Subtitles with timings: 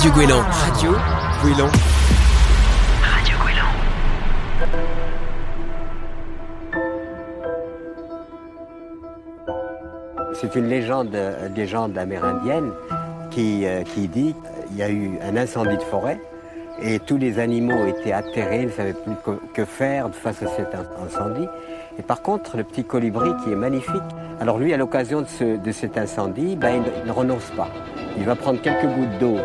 [0.00, 0.42] Radio Gouélan.
[0.64, 0.92] Radio
[1.42, 1.70] Gouélan.
[3.02, 3.66] Radio Gouélan.
[10.34, 11.16] C'est une légende,
[11.54, 12.70] légende amérindienne
[13.30, 14.34] qui, euh, qui dit
[14.68, 16.18] qu'il y a eu un incendie de forêt
[16.82, 20.46] et tous les animaux étaient atterrés, ils ne savaient plus que, que faire face à
[20.46, 20.68] cet
[21.04, 21.46] incendie.
[21.98, 24.00] Et par contre, le petit colibri qui est magnifique,
[24.40, 27.68] alors lui, à l'occasion de, ce- de cet incendie, ben, il ne renonce pas.
[28.16, 29.36] Il va prendre quelques gouttes d'eau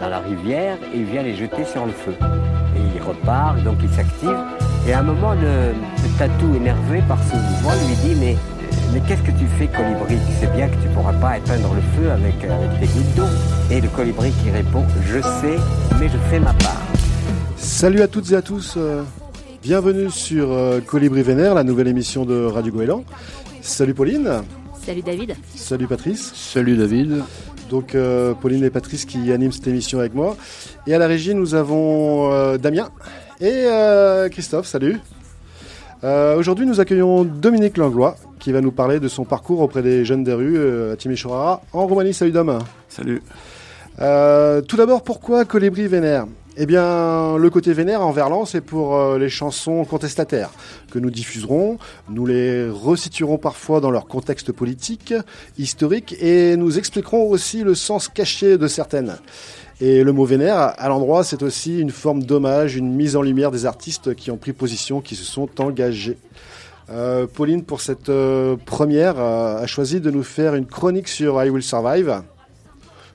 [0.00, 2.14] dans la rivière et il vient les jeter sur le feu.
[2.76, 4.36] Et il repart, donc il s'active.
[4.88, 8.36] Et à un moment, le, le tatou, énervé par ce mouvement, lui dit Mais,
[8.92, 10.16] mais qu'est-ce que tu fais, colibri?
[10.26, 12.86] Tu sais bien que tu ne pourras pas éteindre le feu avec, euh, avec tes
[12.86, 13.26] gouttes d'eau.
[13.70, 15.56] Et le colibri qui répond Je sais,
[16.00, 16.80] mais je fais ma part.
[17.56, 19.02] Salut à toutes et à tous, euh,
[19.62, 23.04] bienvenue sur euh, Colibri Vénère, la nouvelle émission de Radio Goéland.
[23.60, 24.42] Salut Pauline,
[24.84, 25.36] Salut David.
[25.54, 26.32] salut Patrice.
[26.34, 27.22] Salut David.
[27.70, 30.36] Donc euh, Pauline et Patrice qui animent cette émission avec moi.
[30.86, 32.90] Et à la régie, nous avons euh, Damien
[33.40, 34.98] et euh, Christophe, salut.
[36.02, 40.24] Aujourd'hui, nous accueillons Dominique Langlois qui va nous parler de son parcours auprès des jeunes
[40.24, 40.58] des rues
[40.92, 42.14] à Timișoara en Roumanie.
[42.14, 42.58] Salut Dom.
[42.88, 43.22] Salut.
[43.98, 46.24] Tout d'abord, pourquoi Colibri Vénère?
[46.56, 50.50] Eh bien, le côté vénère en verlan, c'est pour euh, les chansons contestataires
[50.90, 51.78] que nous diffuserons.
[52.08, 55.14] Nous les resituerons parfois dans leur contexte politique,
[55.58, 59.16] historique, et nous expliquerons aussi le sens caché de certaines.
[59.80, 63.52] Et le mot vénère, à l'endroit, c'est aussi une forme d'hommage, une mise en lumière
[63.52, 66.18] des artistes qui ont pris position, qui se sont engagés.
[66.90, 71.48] Euh, Pauline, pour cette euh, première, a choisi de nous faire une chronique sur I
[71.48, 72.22] Will Survive.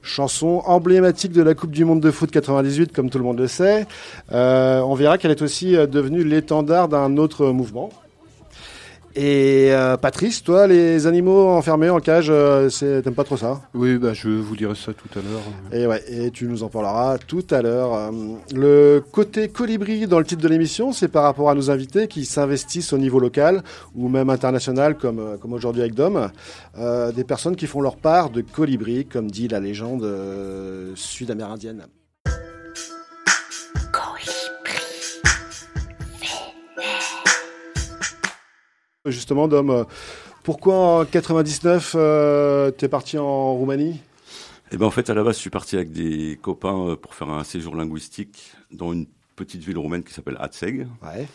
[0.06, 3.48] Chanson emblématique de la Coupe du Monde de foot 98, comme tout le monde le
[3.48, 3.88] sait.
[4.32, 7.90] Euh, on verra qu'elle est aussi euh, devenue l'étendard d'un autre mouvement.
[9.18, 13.62] Et euh, Patrice, toi, les animaux enfermés en cage, euh, c'est- t'aimes pas trop ça?
[13.74, 15.42] Oui, bah, je vous dirai ça tout à l'heure.
[15.72, 17.94] et ouais, et tu nous en parleras tout à l'heure.
[17.94, 18.12] Euh,
[18.54, 22.26] Le côté colibri dans le titre de l'émission, c'est par rapport à nos invités qui
[22.26, 23.64] s'investissent au niveau local
[23.96, 26.30] ou même international, comme, euh, comme aujourd'hui avec Dom.
[26.78, 31.86] Euh, des personnes qui font leur part de colibri, comme dit la légende euh, sud-amérindienne.
[39.06, 39.84] Justement, Dom, euh,
[40.44, 44.00] pourquoi en 99 euh, t'es parti en Roumanie?
[44.72, 47.14] Et ben en fait, à la base, je suis parti avec des copains euh, pour
[47.16, 50.88] faire un séjour linguistique dans une petite ville roumaine qui s'appelle Atseg.
[51.04, 51.28] Ouais.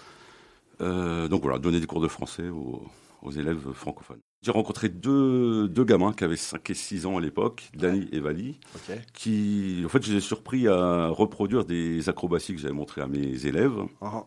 [0.81, 2.82] Euh, donc voilà, donner des cours de français aux,
[3.22, 4.20] aux élèves francophones.
[4.42, 8.20] J'ai rencontré deux, deux gamins qui avaient 5 et 6 ans à l'époque, Dani et
[8.20, 8.58] Vali,
[9.12, 13.06] qui, en fait, je les ai surpris à reproduire des acrobaties que j'avais montrées à
[13.06, 13.76] mes élèves.
[14.00, 14.25] Ah,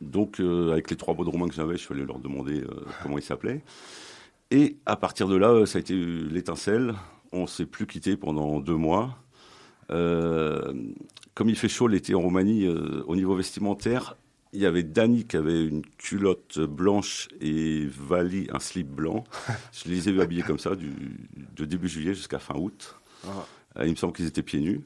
[0.00, 2.60] Donc, euh, avec les trois mots de romain que j'avais, je suis allé leur demander
[2.60, 3.62] euh, comment ils s'appelaient.
[4.50, 6.94] Et à partir de là, ça a été l'étincelle.
[7.32, 9.18] On s'est plus quitté pendant deux mois.
[9.90, 10.72] Euh,
[11.34, 14.16] comme il fait chaud l'été en Roumanie, au niveau vestimentaire,
[14.54, 19.24] il y avait Dani qui avait une culotte blanche et Vali un slip blanc.
[19.72, 20.92] Je les ai vus habillés comme ça du,
[21.54, 22.96] de début juillet jusqu'à fin août.
[23.26, 23.84] Ah.
[23.84, 24.80] Il me semble qu'ils étaient pieds nus.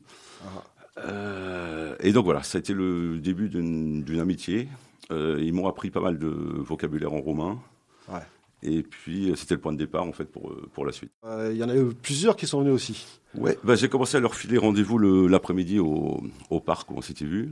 [0.99, 4.69] Euh, et donc voilà, ça a été le début d'une amitié.
[5.11, 7.61] Euh, ils m'ont appris pas mal de vocabulaire en roumain.
[8.09, 8.21] Ouais.
[8.63, 11.11] Et puis c'était le point de départ en fait pour, pour la suite.
[11.25, 13.07] Euh, Il y en a eu plusieurs qui sont venus aussi.
[13.35, 13.59] Ouais.
[13.65, 17.49] Bah, j'ai commencé à leur filer rendez-vous l'après-midi au, au parc où on s'était vu.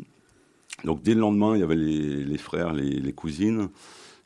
[0.84, 3.68] Donc dès le lendemain, il y avait les, les frères, les, les cousines.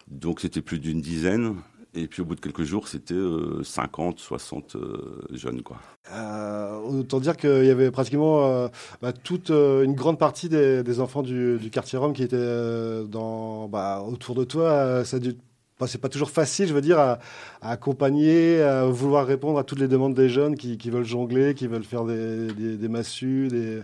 [0.08, 1.56] Donc c'était plus d'une dizaine.
[1.94, 5.76] Et puis au bout de quelques jours, c'était euh, 50, 60 euh, jeunes quoi.
[6.12, 8.68] Euh, autant dire qu'il y avait pratiquement euh,
[9.00, 13.68] bah, toute euh, une grande partie des, enfants du, quartier Rome qui étaient euh, dans,
[13.68, 14.64] bah, autour de toi.
[14.70, 15.36] Euh, Ça dû-
[15.78, 17.18] bah, c'est pas toujours facile, je veux dire, à,
[17.62, 21.84] accompagner, à vouloir répondre à toutes les demandes des jeunes qui, veulent jongler, qui veulent
[21.84, 23.82] faire des, des, des massues, des.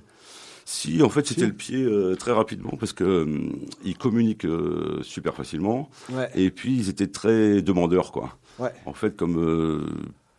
[0.73, 1.47] Si, en fait, c'était Si.
[1.49, 3.53] le pied euh, très rapidement parce que hum,
[3.85, 6.31] ils communiquent euh, super facilement Ouais.
[6.37, 8.39] et puis ils étaient très demandeurs, quoi.
[8.61, 8.73] Ouais.
[8.87, 9.85] En fait, comme euh,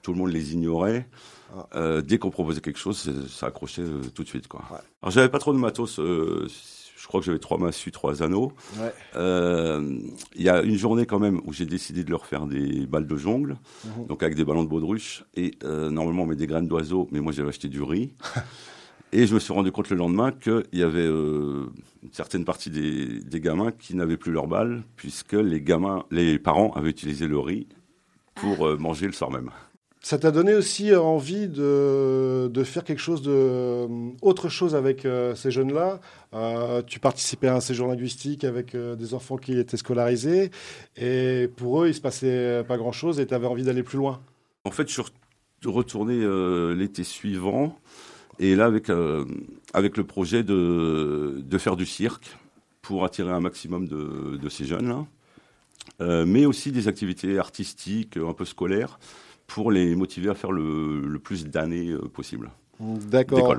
[0.04, 1.06] tout le monde les ignorait,
[1.54, 1.68] Ah.
[1.76, 4.62] euh, dès qu'on proposait quelque chose, ça accrochait euh, tout de suite, quoi.
[4.72, 4.78] Ouais.
[5.02, 6.00] Alors, j'avais pas trop de matos.
[6.00, 6.48] euh,
[6.98, 8.54] je crois que j'avais trois massues, trois anneaux.
[9.18, 9.98] Euh,
[10.36, 13.08] Il y a une journée quand même où j'ai décidé de leur faire des balles
[13.08, 14.06] de jungle, Mhm.
[14.08, 15.26] donc avec des ballons de baudruche.
[15.36, 18.14] Et euh, normalement, on met des graines d'oiseaux, mais moi j'avais acheté du riz.
[19.12, 21.66] et je me suis rendu compte le lendemain qu'il y avait euh,
[22.04, 26.40] une certaine partie des, des gamins qui n'avaient plus leurs balles, puisque les gamins, les
[26.40, 27.68] parents avaient utilisé le riz
[28.36, 29.50] pour euh, manger le soir même.
[30.04, 33.86] Ça t'a donné aussi envie de, de faire quelque chose de
[34.24, 36.00] autre chose avec euh, ces jeunes-là?
[36.34, 40.50] Euh, tu participais à un séjour linguistique avec euh, des enfants qui étaient scolarisés
[40.98, 44.22] et pour eux il se passait pas grand-chose et tu avais envie d'aller plus loin.
[44.66, 45.04] En fait, je suis
[45.66, 47.78] retourné euh, l'été suivant
[48.42, 48.92] Et là, avec,
[49.74, 52.36] avec le projet de, de faire du cirque
[52.82, 55.06] pour attirer un maximum de, de ces jeunes-là,
[56.26, 59.00] mais aussi des activités artistiques, un peu scolaires,
[59.48, 62.52] pour les motiver à faire le, le plus d'années possible.
[62.80, 63.56] D'accord.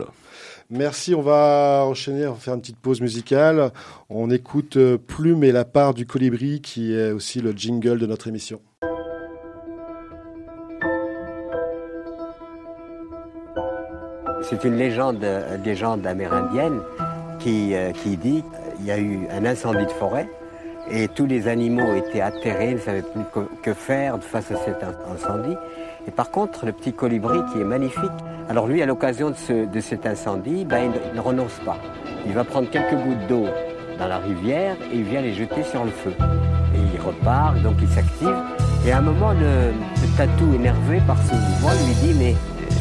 [0.68, 3.70] Merci, on va enchaîner, on va faire une petite pause musicale.
[4.08, 8.06] On écoute euh, Plume et la part du colibri qui est aussi le jingle de
[8.06, 8.60] notre émission.
[14.52, 15.24] C'est une légende,
[15.64, 16.80] légende amérindienne
[17.38, 18.44] qui, euh, dit
[18.76, 20.28] qu'il y a eu un incendie de forêt
[20.90, 23.22] et tous les animaux étaient atterrés, ne savaient plus
[23.62, 25.56] que faire face à cet incendie.
[26.06, 28.10] Et par contre, le petit colibri qui est magnifique,
[28.50, 31.78] alors lui, à l'occasion de, cet incendie, ben, il, ne renonce pas.
[32.26, 33.46] Il va prendre quelques gouttes d'eau
[33.98, 36.12] dans la rivière et il vient les jeter sur le feu.
[36.74, 38.36] Et il repart, donc il s'active.
[38.86, 39.72] Et à un moment, le,
[40.18, 42.34] tatou, énervé par ce mouvement, lui dit Mais,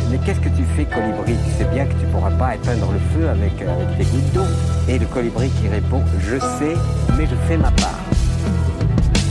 [0.10, 2.92] mais qu'est-ce que tu fais, colibri Tu sais bien que tu ne pourras pas éteindre
[2.92, 4.46] le feu avec, avec tes gouttes d'eau.
[4.88, 6.76] Et le colibri qui répond Je sais,
[7.18, 8.01] mais je fais ma part.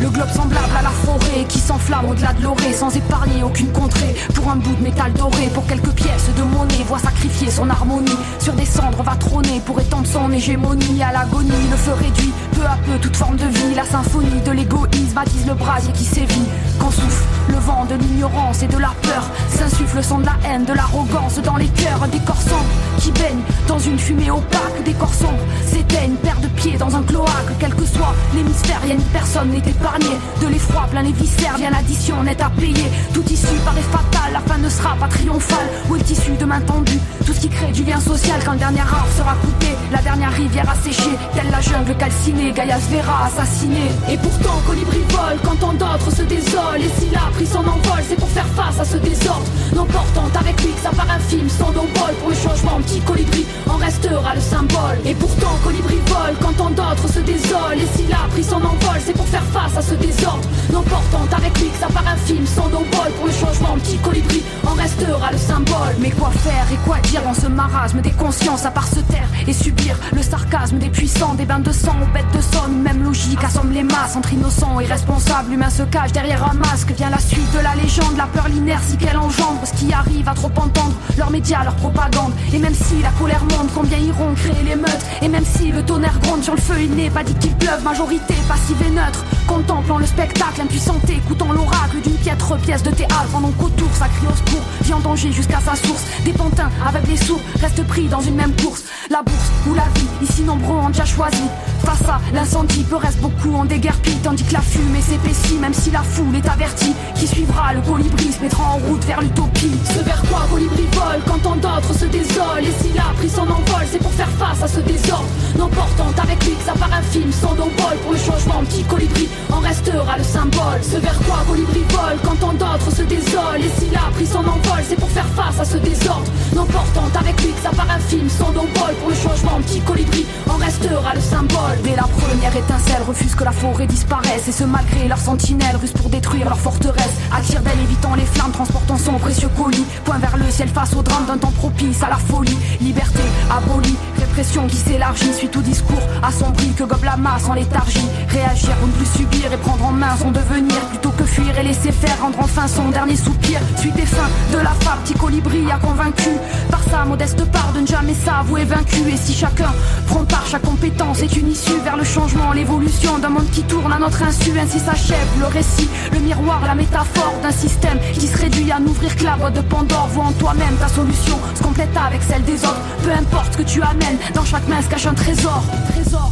[0.01, 4.15] Le globe semblable à la forêt qui s'enflamme au-delà de l'orée sans épargner aucune contrée.
[4.35, 8.17] Pour un bout de métal doré, pour quelques pièces de monnaie, voit sacrifier son harmonie.
[8.39, 11.51] Sur des cendres va trôner pour étendre son hégémonie à l'agonie.
[11.71, 13.75] Le feu réduit peu à peu toute forme de vie.
[13.77, 16.49] La symphonie de l'égoïsme attise le brasier qui sévit.
[16.79, 20.37] Quand souffle le vent de l'ignorance et de la peur, s'insuffle le sang de la
[20.49, 22.03] haine, de l'arrogance dans les cœurs.
[22.03, 22.65] Un décor sombre
[22.99, 24.83] qui baigne dans une fumée opaque.
[24.85, 27.53] Des corps sombres s'éteignent, paire de pieds dans un cloaque.
[27.59, 31.57] Quel que soit l'hémisphère, y a une personne n'est pas de l'effroi plein les viscères,
[31.57, 32.91] bien l'addition net à payer.
[33.13, 35.69] Tout issu paraît fatal, la fin ne sera pas triomphale.
[35.89, 38.53] Où est le tissu de main tendue Tout ce qui crée du lien social quand
[38.53, 42.79] le dernier arbre sera coupé, la dernière rivière a séché, telle la jungle calcinée, Gaïa
[42.91, 43.91] verra assassiné.
[44.11, 46.81] Et pourtant, colibri vole quand tant d'autres se désolent.
[46.81, 49.47] Et s'il a pris son envol, c'est pour faire face à ce désordre.
[49.75, 52.81] N'emportant avec lui que ça part infime, sans bol pour le changement.
[52.83, 54.99] Petit colibri en restera le symbole.
[55.05, 57.79] Et pourtant, colibri vole quand tant d'autres se désolent.
[57.79, 61.59] Et s'il a pris son envol, c'est pour faire face à ce désordre N'emportant avec
[61.59, 65.39] lui que ça part infime Sans bol pour le changement Petit colibri en restera le
[65.39, 69.01] symbole Mais quoi faire et quoi dire dans ce marasme des consciences À part se
[69.01, 72.83] taire et subir le sarcasme des puissants Des bains de sang aux bêtes de somme
[72.83, 75.51] Même logique assomme les masses Entre innocents et responsables.
[75.51, 78.17] L'humain se cache derrière un masque Vient la suite de la légende.
[78.17, 80.95] La peur, l'inertie qu'elle engendre Ce qui arrive à trop entendre.
[81.17, 82.33] Leurs médias, leur propagande.
[82.53, 86.19] Et même si la colère monte Combien iront créer l'émeute Et même si le tonnerre
[86.21, 89.25] gronde sur le feu Il n'est pas dit qu'il pleuve Majorité passive et neutre
[89.71, 94.27] Contemplant le spectacle, impuissanté, écoutant l'oracle d'une piètre pièce de théâtre pendant qu'autour ça crie
[94.27, 96.03] au secours, vit en danger jusqu'à sa source.
[96.25, 98.83] Des pantins avec des sourds restent pris dans une même course.
[99.11, 101.45] La bourse ou la vie, ici nombreux ont déjà choisi.
[101.85, 105.91] Face à l'incendie, peu reste beaucoup en déguerpis, tandis que la fumée s'épaissit, même si
[105.91, 106.95] la foule est avertie.
[107.15, 109.73] Qui suivra le colibri se mettra en route vers l'utopie.
[109.93, 112.63] Ce vers quoi colibri vole quand tant d'autres se désolent?
[112.63, 115.29] Et s'il a pris son envol, c'est pour faire face à ce désordre.
[115.59, 118.63] N'emportant avec lui que ça part infime, sans bol pour le changement.
[118.65, 120.81] Petit colibri en restera le symbole.
[120.83, 123.61] Ce vers quoi colibri vole quand tant d'autres se désolent?
[123.61, 126.31] Et s'il a pris son envol, c'est pour faire face à ce désordre.
[126.55, 129.61] N'emportant avec lui que ça part infime, sans bol pour le changement.
[129.63, 131.70] Petit colibri en restera le symbole.
[131.71, 134.49] La première étincelle, refuse que la forêt disparaisse.
[134.49, 137.13] Et ce malgré leurs sentinelles, rusent pour détruire leur forteresse.
[137.33, 139.85] Attire d'elle, évitant les flammes, transportant son précieux colis.
[140.05, 142.57] Point vers le ciel face au drame d'un temps propice à la folie.
[142.81, 145.33] Liberté abolie, répression qui s'élargit.
[145.33, 148.09] Suite tout discours assombri que gobe la masse en léthargie.
[148.29, 150.79] Réagir pour ne plus subir et prendre en main son devenir.
[150.91, 153.61] Plutôt que fuir et laisser faire, rendre enfin son dernier soupir.
[153.77, 156.31] Suite des fins de la femme, petit colibri a convaincu
[156.71, 159.03] par sa modeste part de ne jamais s'avouer vaincu.
[159.09, 159.73] Et si chacun
[160.07, 163.93] prend part, chaque compétence est une issue vers le changement, l'évolution d'un monde qui tourne
[163.93, 164.53] à notre insu.
[164.59, 169.15] Ainsi s'achève le récit, le miroir, la métaphore d'un système qui se réduit à n'ouvrir
[169.17, 170.09] que la boîte de Pandore.
[170.13, 172.81] Vois en toi-même ta solution, se complète avec celle des autres.
[173.03, 175.63] Peu importe ce que tu amènes, dans chaque main se cache un trésor.
[175.93, 176.31] Trésor.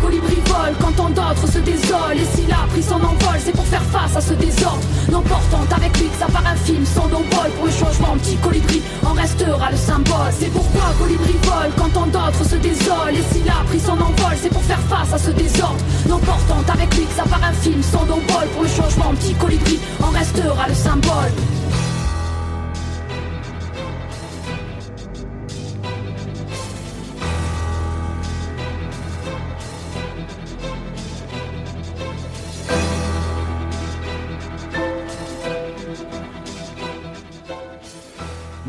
[0.00, 2.16] colibri vole quand tant d'autres se désolent.
[2.16, 4.82] Et s'il a pris son envol c'est pour faire face à ce désordre.
[5.10, 9.70] N'emportant avec lui ça part infime sans bol Pour le changement petit colibri en restera
[9.70, 10.32] le symbole.
[10.38, 13.14] C'est pourquoi colibri vole quand tant d'autres se désolent.
[13.14, 15.82] Et s'il a pris son envol c'est pour faire face à ce désordre.
[16.08, 20.68] N'emportant avec lui ça part infime sans bol Pour le changement petit colibri en restera
[20.68, 21.32] le symbole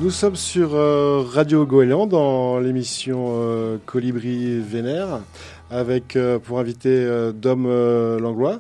[0.04, 5.22] Nous sommes sur euh, Radio Goéland dans l'émission euh, Colibri Vénère
[5.72, 7.70] avec euh, pour invité Dom
[8.20, 8.60] Langlois.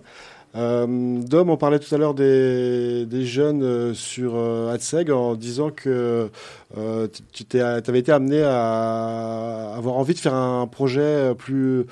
[0.55, 6.29] Dom, on parlait tout à l'heure des, des jeunes sur Adseg en disant que
[7.33, 11.87] tu avais été amené à avoir envie de faire un projet plus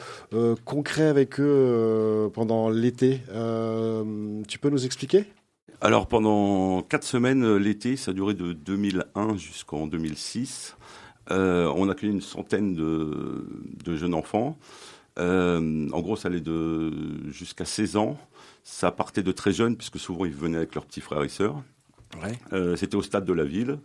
[0.63, 3.20] concret avec eux pendant l'été.
[4.48, 5.25] Tu peux nous expliquer?
[5.81, 10.77] Alors pendant quatre semaines euh, l'été, ça a duré de 2001 jusqu'en 2006.
[11.31, 13.47] Euh, on a accueilli une centaine de,
[13.83, 14.59] de jeunes enfants.
[15.19, 16.91] Euh, en gros, ça allait de
[17.31, 18.17] jusqu'à 16 ans.
[18.63, 21.55] Ça partait de très jeunes, puisque souvent ils venaient avec leurs petits frères et sœurs.
[22.21, 22.37] Ouais.
[22.53, 23.79] Euh, c'était au stade de la ville.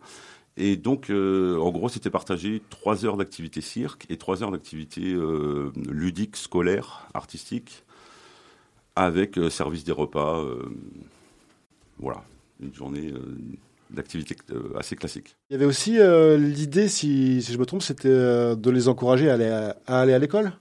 [0.59, 5.15] Et donc, en gros, c'était partagé trois heures d'activité cirque et trois heures d'activité
[5.87, 7.85] ludique, scolaire, artistique,
[8.95, 10.43] avec service des repas.
[11.99, 12.23] Voilà,
[12.61, 13.37] une journée euh,
[13.91, 15.37] d'activité euh, assez classique.
[15.51, 18.89] Il y avait aussi euh, l'idée, si, si je me trompe, c'était euh, de les
[18.89, 20.53] encourager à aller à, à aller à l'école?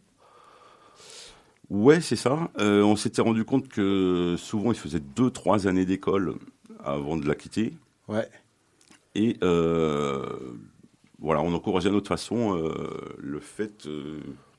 [1.69, 2.51] Ouais, c'est ça.
[2.59, 6.35] Euh, on s'était rendu compte que souvent, ils faisaient deux, trois années d'école
[6.83, 7.73] avant de la quitter.
[8.07, 8.29] Ouais.
[9.15, 9.37] Et
[11.19, 12.53] voilà, on encourageait à notre façon
[13.17, 13.87] le fait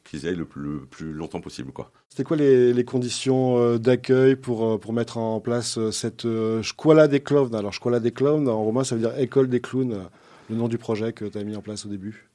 [0.08, 1.72] qu'ils aillent le plus, le plus longtemps possible.
[1.72, 1.90] Quoi.
[2.08, 6.26] C'était quoi les, les conditions euh, d'accueil pour, euh, pour mettre en place euh, cette
[6.62, 10.08] Scuola des clowns Alors, Scuola des clowns, en romain, ça veut dire école des clowns,
[10.48, 12.28] le nom du projet que tu as mis en place au début.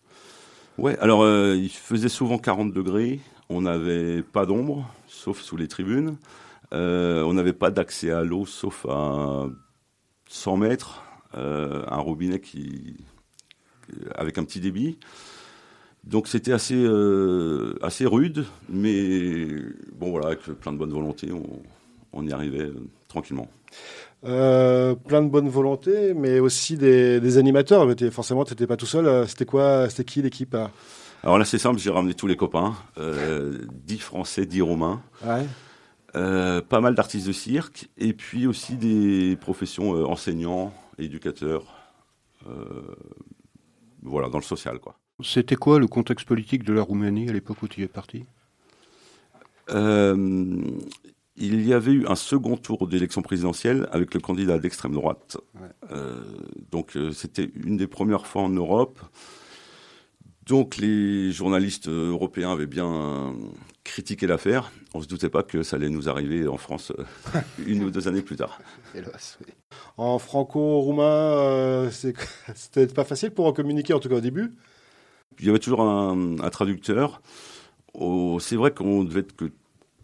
[0.77, 5.67] Ouais, alors euh, il faisait souvent 40 degrés, on n'avait pas d'ombre, sauf sous les
[5.67, 6.17] tribunes,
[6.73, 9.47] Euh, on n'avait pas d'accès à l'eau, sauf à
[10.29, 11.03] 100 mètres,
[11.35, 12.95] euh, un robinet qui,
[14.15, 14.97] avec un petit débit.
[16.03, 19.47] Donc c'était assez, euh, assez rude, mais
[19.93, 21.61] bon voilà, avec plein de bonne volonté, on,
[22.13, 23.47] on y arrivait euh, tranquillement.
[24.25, 27.85] Euh, plein de bonne volonté, mais aussi des, des animateurs.
[27.85, 29.27] Mais forcément, tu n'étais pas tout seul.
[29.27, 30.55] C'était quoi C'était qui l'équipe
[31.23, 35.01] Alors là c'est simple, j'ai ramené tous les copains, euh, 10 Français, 10 Roumains.
[35.25, 35.45] Ouais.
[36.15, 41.63] Euh, pas mal d'artistes de cirque et puis aussi des professions enseignants, éducateurs,
[44.03, 44.95] voilà, dans le social quoi.
[45.23, 48.25] C'était quoi le contexte politique de la Roumanie à l'époque où tu y es parti?
[49.69, 50.61] Euh,
[51.37, 55.37] il y avait eu un second tour d'élection présidentielle avec le candidat d'extrême droite.
[55.55, 55.67] Ouais.
[55.91, 56.23] Euh,
[56.71, 58.99] donc euh, c'était une des premières fois en Europe.
[60.45, 63.33] Donc les journalistes européens avaient bien
[63.83, 64.71] critiqué l'affaire.
[64.93, 66.91] On se doutait pas que ça allait nous arriver en France
[67.65, 68.59] une ou deux années plus tard.
[68.95, 69.53] Hélas, oui.
[69.97, 71.91] En franco-roumain, euh,
[72.55, 74.53] c'était pas facile pour en communiquer, en tout cas au début.
[75.41, 77.21] Il y avait toujours un, un traducteur.
[77.93, 79.45] Oh, c'est vrai qu'on devait être que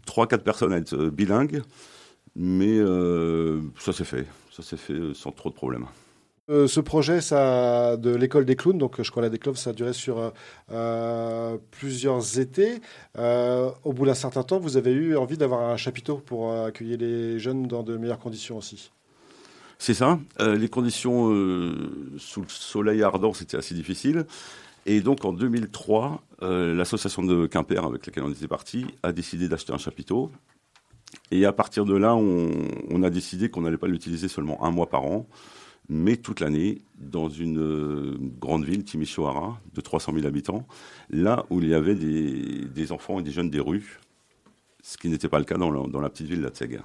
[0.06, 1.62] 3-4 personnes à être euh, bilingues,
[2.36, 4.26] mais euh, ça s'est fait.
[4.50, 5.86] Ça s'est fait euh, sans trop de problèmes.
[6.50, 9.72] Euh, ce projet ça, de l'école des clowns, donc je crois des clowns, ça a
[9.74, 10.32] duré sur
[10.72, 12.80] euh, plusieurs étés.
[13.18, 16.98] Euh, au bout d'un certain temps, vous avez eu envie d'avoir un chapiteau pour accueillir
[16.98, 18.90] les jeunes dans de meilleures conditions aussi.
[19.80, 20.18] C'est ça.
[20.40, 21.28] Les conditions
[22.16, 24.26] sous le soleil ardent, c'était assez difficile.
[24.90, 29.46] Et donc en 2003, euh, l'association de Quimper avec laquelle on était parti a décidé
[29.46, 30.32] d'acheter un chapiteau.
[31.30, 34.88] Et à partir de là, on, a décidé qu'on n'allait pas l'utiliser seulement un mois
[34.88, 35.26] par an,
[35.90, 40.66] mais toute l'année dans une euh, grande ville, Timisoara, de 300 000 habitants,
[41.10, 44.00] là où il y avait des, enfants et des jeunes des rues,
[44.82, 46.80] ce qui n'était pas le cas dans la, petite ville d'Atseg.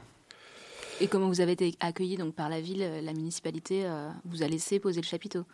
[1.00, 4.48] Et comment vous avez été accueilli donc par la ville, la municipalité euh, vous a
[4.50, 5.46] laissé poser le chapiteau?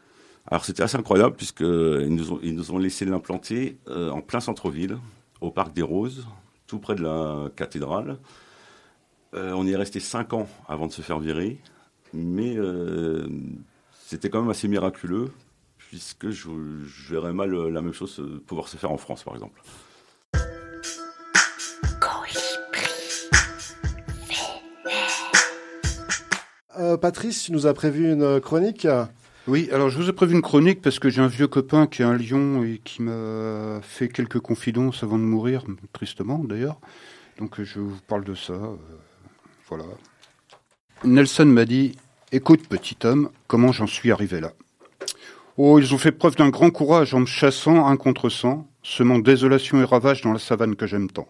[0.48, 4.39] Alors c'était assez incroyable puisqu'ils nous, ont, ils nous ont laissé l'implanter euh, en plein
[4.39, 4.98] centre-ville,
[5.41, 6.27] au Parc des Roses,
[6.67, 8.17] tout près de la cathédrale.
[9.36, 11.60] Euh, on y est resté cinq ans avant de se faire virer,
[12.13, 13.27] mais euh,
[14.05, 15.29] c'était quand même assez miraculeux
[15.89, 16.50] puisque je,
[17.10, 19.60] verrais mal euh, la même chose euh, pouvoir se faire en France par exemple.
[26.77, 28.88] Euh, Patrice, tu nous as prévu une chronique?
[29.50, 32.03] Oui, alors je vous ai prévu une chronique parce que j'ai un vieux copain qui
[32.03, 36.79] est un lion et qui m'a fait quelques confidences avant de mourir, tristement d'ailleurs.
[37.39, 38.53] Donc je vous parle de ça.
[38.53, 38.75] euh,
[39.68, 39.86] voilà.
[41.03, 41.98] Nelson m'a dit
[42.32, 44.53] Écoute, petit homme, comment j'en suis arrivé là?
[45.58, 49.18] Oh, ils ont fait preuve d'un grand courage en me chassant un contre cent, semant
[49.18, 51.27] désolation et ravage dans la savane que j'aime tant.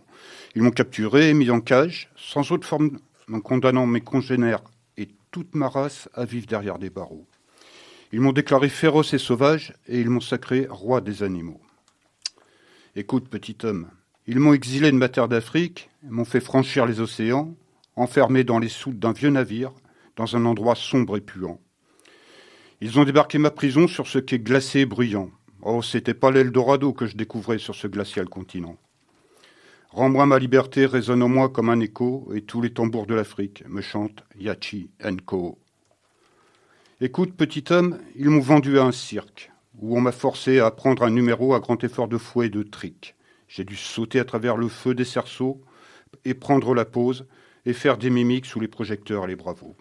[0.55, 2.99] Ils m'ont capturé et mis en cage, sans autre forme,
[3.31, 4.63] en condamnant mes congénères
[4.97, 7.25] et toute ma race à vivre derrière des barreaux.
[8.11, 11.61] Ils m'ont déclaré féroce et sauvage, et ils m'ont sacré roi des animaux.
[12.95, 13.87] Écoute, petit homme,
[14.25, 17.55] ils m'ont exilé de ma terre d'Afrique, m'ont fait franchir les océans,
[17.95, 19.71] enfermé dans les soutes d'un vieux navire,
[20.15, 21.59] dans un endroit sombre et puant.
[22.81, 25.29] Ils ont débarqué ma prison sur ce quai glacé et bruyant.
[25.61, 28.77] Oh, c'était pas l'Eldorado que je découvrais sur ce glacial continent.
[29.89, 33.63] Rends-moi ma liberté résonne en moi comme un écho, et tous les tambours de l'Afrique
[33.67, 35.59] me chantent Yachi Enko.
[37.01, 41.03] Écoute, petit homme, ils m'ont vendu à un cirque, où on m'a forcé à apprendre
[41.03, 43.15] un numéro à grand effort de fouet et de trick.
[43.47, 45.61] J'ai dû sauter à travers le feu des cerceaux
[46.25, 47.25] et prendre la pause
[47.65, 49.77] et faire des mimiques sous les projecteurs et les bravos.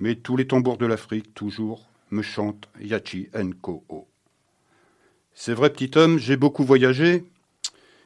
[0.00, 4.06] Mais tous les tambours de l'Afrique, toujours, me chantent Yachi Enko.
[5.32, 7.24] C'est vrai, petit homme, j'ai beaucoup voyagé,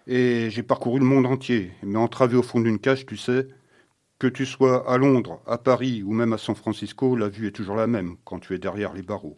[0.06, 3.48] et j'ai parcouru le monde entier, mais entravé au fond d'une cage, tu sais,
[4.22, 7.50] que tu sois à Londres, à Paris ou même à San Francisco, la vue est
[7.50, 9.36] toujours la même quand tu es derrière les barreaux.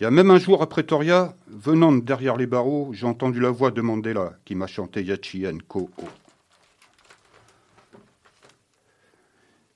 [0.00, 3.40] Il y a même un jour à Pretoria, venant de derrière les barreaux, j'ai entendu
[3.40, 5.90] la voix de Mandela qui m'a chanté Yachi Ko.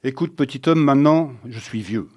[0.05, 2.09] Écoute, petit homme, maintenant, je suis vieux.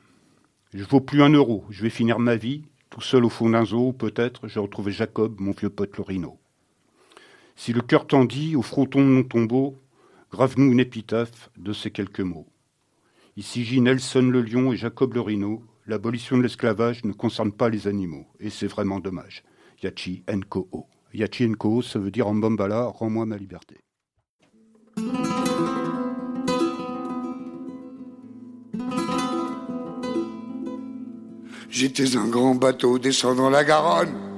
[0.73, 1.65] Je vaux plus un euro.
[1.71, 5.41] Je vais finir ma vie, tout seul au fond d'un zoo, peut-être, j'ai retrouvé Jacob,
[5.41, 6.39] mon vieux pote Lorino.
[7.57, 9.77] Si le cœur t'en dit, au fronton de mon tombeau,
[10.33, 12.47] grave-nous une épitaphe de ces quelques mots.
[13.37, 15.63] Ici gît Nelson le lion et Jacob le rhino.
[15.85, 19.43] L'abolition de l'esclavage ne concerne pas les animaux, et c'est vraiment dommage.
[19.83, 20.87] Yachi Nko.
[21.13, 23.77] Yachi Nko, ça veut dire en bambala, rends-moi ma liberté.
[31.69, 34.33] J'étais un grand bateau descendant la Garonne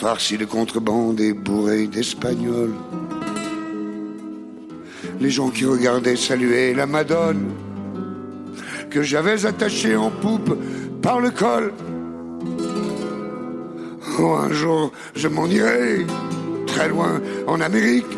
[0.00, 2.72] farci de contrebande et bourré d'espagnol.
[5.20, 7.50] Les gens qui regardaient saluaient la Madone
[8.90, 10.56] que j'avais attachée en poupe
[11.02, 11.72] par le col.
[14.18, 16.06] Oh, un jour, je m'en irai
[16.66, 18.16] très loin en Amérique,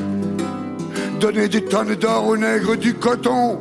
[1.21, 3.61] donner des tonnes d'or aux nègres du coton.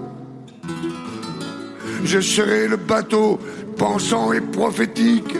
[2.03, 3.39] Je serai le bateau
[3.77, 5.35] pensant et prophétique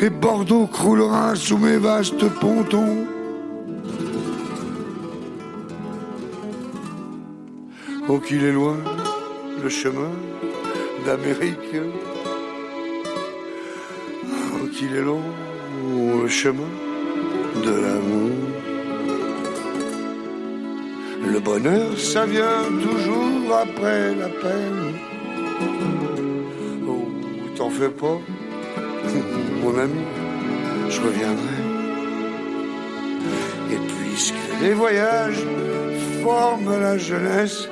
[0.00, 3.06] et Bordeaux croulera sous mes vastes pontons.
[8.06, 8.76] Oh qu'il est loin
[9.62, 10.10] le chemin
[11.06, 11.74] d'Amérique.
[14.54, 15.22] Oh qu'il est long
[16.22, 16.68] le chemin
[17.64, 18.30] de l'amour.
[21.32, 24.92] Le bonheur, ça vient toujours après la peine.
[26.86, 27.06] Oh,
[27.56, 28.18] t'en fais pas
[29.62, 30.04] mon ami,
[30.90, 31.58] je reviendrai.
[33.72, 35.42] Et puisque les voyages
[36.22, 37.68] forment la jeunesse,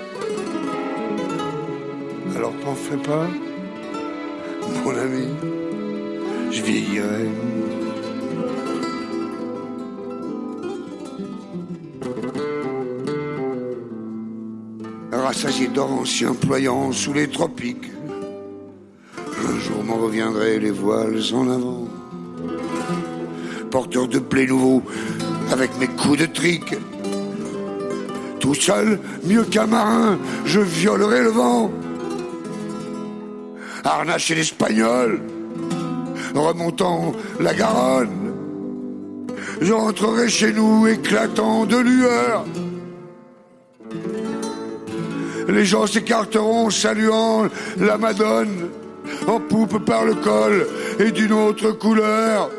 [2.36, 3.26] alors t'en fais pas,
[4.84, 5.28] mon ami,
[6.50, 7.28] je vieillirai.
[15.12, 17.92] Rassasié d'or ancien ployant sous les tropiques,
[20.02, 21.88] reviendrai les voiles en avant.
[23.70, 24.82] Porteur de blé nouveau,
[25.50, 26.74] avec mes coups de trique.
[28.40, 31.70] Tout seul, mieux qu'un marin, je violerai le vent.
[33.84, 35.20] Harnaché l'espagnol,
[36.34, 38.34] remontant la Garonne.
[39.60, 42.44] J'entrerai chez nous éclatant de lueur.
[45.48, 48.70] Les gens s'écarteront saluant la Madone
[49.26, 50.66] en poupe par le col
[50.98, 52.50] et d'une autre couleur.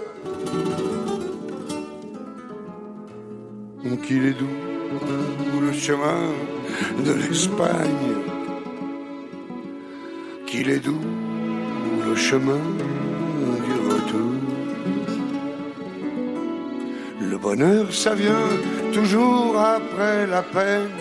[3.83, 4.47] Donc il est doux
[5.61, 6.31] le chemin
[7.05, 8.32] de l'Espagne,
[10.53, 11.07] qu'il est doux
[12.07, 12.63] le chemin
[13.67, 14.33] du retour?
[17.31, 18.49] Le bonheur, ça vient
[18.93, 20.91] toujours après la peine.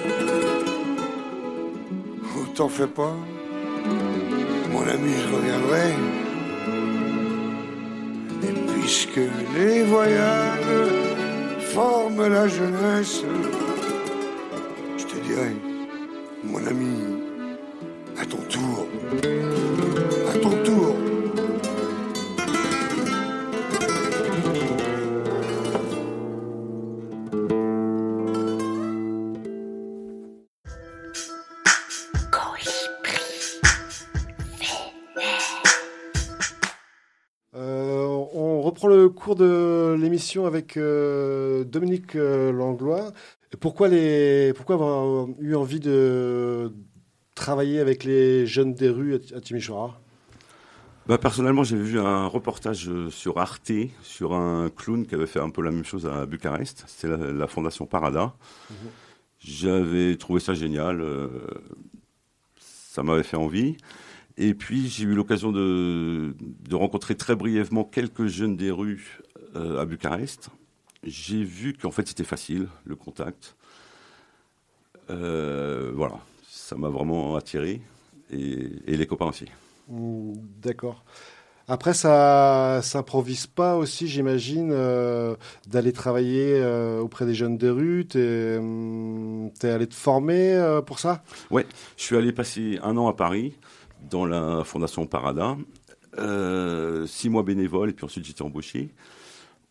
[2.34, 3.14] Oh, t'en fais pas
[4.72, 5.88] mon ami, je reviendrai.
[8.46, 10.78] Et puisque les voyages
[11.74, 13.22] forment la jeunesse,
[14.96, 15.52] je te dirai,
[16.42, 17.11] mon ami,
[39.22, 43.12] cours de l'émission avec euh, Dominique euh, Langlois.
[43.60, 46.72] Pourquoi, les, pourquoi avoir eu envie de
[47.36, 50.00] travailler avec les jeunes des rues à, Timisoara
[51.06, 55.50] bah, personnellement, j'ai vu un reportage sur Arte sur un clown qui avait fait un
[55.50, 56.84] peu la même chose à Bucarest.
[56.86, 58.34] C'était la, fondation Parada.
[58.70, 58.76] Mhm.
[59.40, 61.00] J'avais trouvé ça génial.
[61.00, 61.28] Euh,
[62.56, 63.76] ça m'avait fait envie.
[64.42, 66.34] Et puis j'ai eu l'occasion de,
[66.72, 69.20] rencontrer très brièvement quelques jeunes des rues
[69.54, 70.48] euh, à Bucarest.
[71.04, 73.54] j'ai vu qu'en fait c'était facile, le contact.
[75.10, 76.16] Euh, voilà,
[76.50, 77.82] ça m'a vraiment attiré
[78.32, 79.46] et, les copains aussi.
[79.88, 81.04] Hmm, d'accord.
[81.68, 85.36] Après, ça s'improvise pas aussi, j'imagine, euh,
[85.68, 88.06] d'aller travailler euh, auprès des jeunes de rue.
[88.10, 91.22] Tu es, hmm, allé te former pour ça?
[91.52, 91.64] Ouais,
[91.96, 93.54] je suis allé passer un an à Paris
[94.10, 95.56] dans la Fondation Parada.
[97.06, 98.90] six mois bénévole et puis ensuite j'étais embauché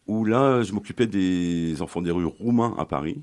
[0.07, 3.21] où là, je m'occupais des enfants des rues roumains à Paris,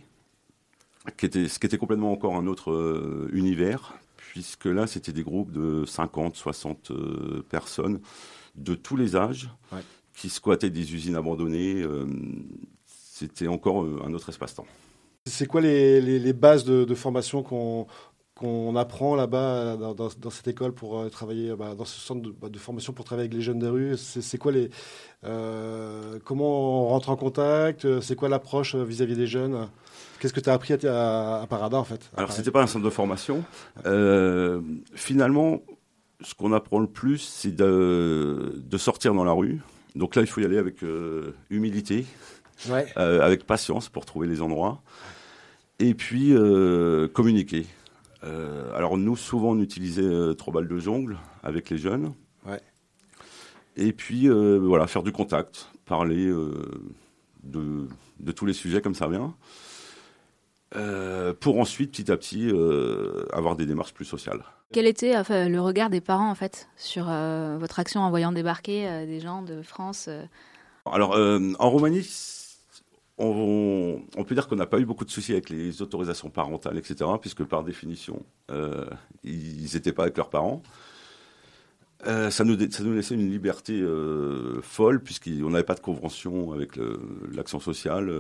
[1.17, 5.23] qui était, ce qui était complètement encore un autre euh, univers, puisque là, c'était des
[5.23, 8.01] groupes de 50, 60 euh, personnes
[8.57, 9.51] de tous les âges
[10.15, 11.83] qui squattaient des usines abandonnées.
[11.83, 12.07] Euh,
[12.87, 14.67] c'était encore un autre espace-temps.
[15.27, 17.87] C'est quoi les, bases de formation qu'on
[18.39, 22.59] qu'on apprend là-bas dans, cette école pour euh, travailler bah, dans ce centre bah, de,
[22.59, 24.71] formation pour travailler avec les jeunes des rues C'est quoi les
[25.25, 28.01] euh, comment on rentre en contact?
[28.01, 29.69] C'est quoi l'approche euh, vis-à-vis des jeunes?
[30.21, 32.91] Qu'est-ce que tu as appris à, Parada en fait Alors c'était pas un centre de
[32.91, 33.45] formation.
[34.95, 35.61] finalement,
[36.21, 39.61] ce qu'on apprend le plus, c'est de, sortir dans la rue.
[39.97, 40.77] Donc là, il faut y aller avec
[41.51, 42.07] humilité,
[42.97, 44.81] avec patience pour trouver les endroits,
[45.81, 46.35] et puis
[47.13, 47.67] communiquer.
[48.25, 52.15] Euh, alors nous, souvent, on utilisait euh, trois balles de jongle avec les jeunes.
[53.81, 56.33] Et puis, euh, voilà, faire du contact, parler
[57.45, 57.87] de,
[58.35, 59.35] tous les sujets comme ça vient.
[61.39, 62.51] pour ensuite, petit à petit,
[63.33, 64.43] avoir des démarches plus sociales.
[64.73, 69.21] Quel était le regard des parents, en fait, sur votre action en voyant débarquer des
[69.21, 70.09] gens de France
[70.85, 72.03] Alors, en Roumanie,
[73.19, 77.11] on, peut dire qu'on n'a pas eu beaucoup de soucis avec les autorisations parentales, etc.,
[77.21, 78.87] puisque par définition, euh,
[79.25, 80.63] ils n'étaient pas avec leurs parents.
[82.07, 86.79] Euh, ça, nous, laissait une liberté euh, folle, puisqu'on n'avait pas de convention avec
[87.33, 88.13] l'action sociale.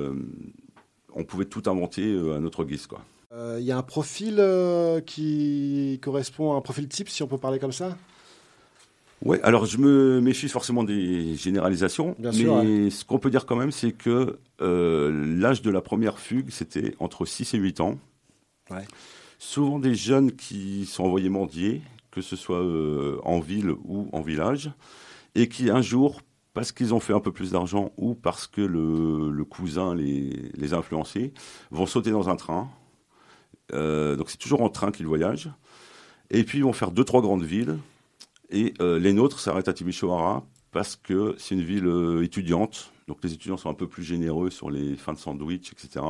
[1.15, 2.89] on pouvait tout inventer à notre guise.
[3.33, 4.43] Il y a un profil
[5.07, 7.97] qui correspond à un profil type, si on peut parler comme ça?
[9.23, 13.73] Oui, alors je me méfie forcément des généralisations, mais ce qu'on peut dire quand même,
[13.73, 17.99] c'est que euh, l'âge de la première fugue, c'était entre 6 et 8 ans.
[19.39, 24.21] Souvent des jeunes qui sont envoyés mendier, que ce soit euh, en ville ou en
[24.21, 24.71] village,
[25.35, 26.21] et qui un jour,
[26.55, 30.75] parce qu'ils ont fait un peu plus d'argent ou parce que le, cousin les, les,
[30.75, 31.33] a influencés,
[31.71, 32.69] vont sauter dans un train.
[33.73, 35.51] Euh, donc c'est toujours en train qu'ils voyagent.
[36.31, 37.79] Et puis ils vont faire deux, trois grandes villes
[38.51, 42.93] et euh, les nôtres s'arrêtent à Timisoara parce que c'est une ville euh, étudiante.
[43.07, 46.05] Donc les étudiants sont un peu plus généreux sur les fins de sandwich, etc.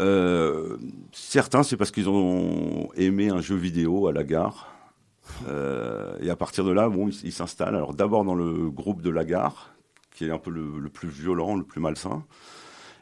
[0.00, 0.76] Euh,
[1.12, 4.72] certains, c'est parce qu'ils ont aimé un jeu vidéo à la gare.
[6.20, 7.76] et à partir de là, bon, ils s'installent.
[7.76, 9.74] Alors d'abord dans le groupe de la gare,
[10.14, 12.24] qui est un peu le, le, plus violent, le plus malsain.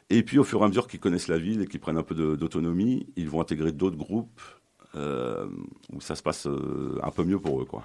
[0.09, 2.03] Et puis au fur et à mesure qu'ils connaissent la ville et qu'ils prennent un
[2.03, 4.41] peu d'autonomie, ils vont intégrer d'autres groupes
[4.95, 7.83] où ça se passe un peu mieux pour eux, quoi.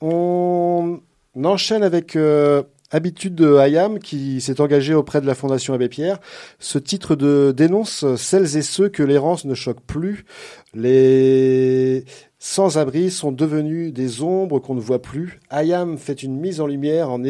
[0.00, 1.00] On
[1.44, 6.18] enchaîne avec euh, Habitude de Hayam qui s'est engagé auprès de la Fondation Abbé Pierre.
[6.58, 10.24] Ce titre de dénonce celles et ceux que l'errance ne choque plus.
[10.72, 12.04] Les
[12.38, 15.40] sans-abri sont devenus des ombres qu'on ne voit plus.
[15.50, 17.20] Hayam fait une mise en lumière en,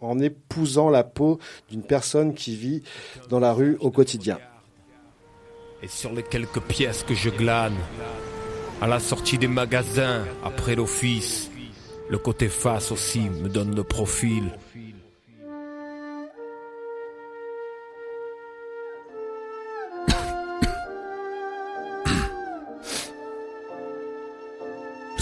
[0.00, 1.38] en épousant la peau
[1.70, 2.82] d'une personne qui vit
[3.30, 4.38] dans la rue au quotidien.
[5.82, 7.76] Et sur les quelques pièces que je glane,
[8.82, 11.50] à la sortie des magasins, après l'office,
[12.08, 14.50] le côté face aussi me donne le profil.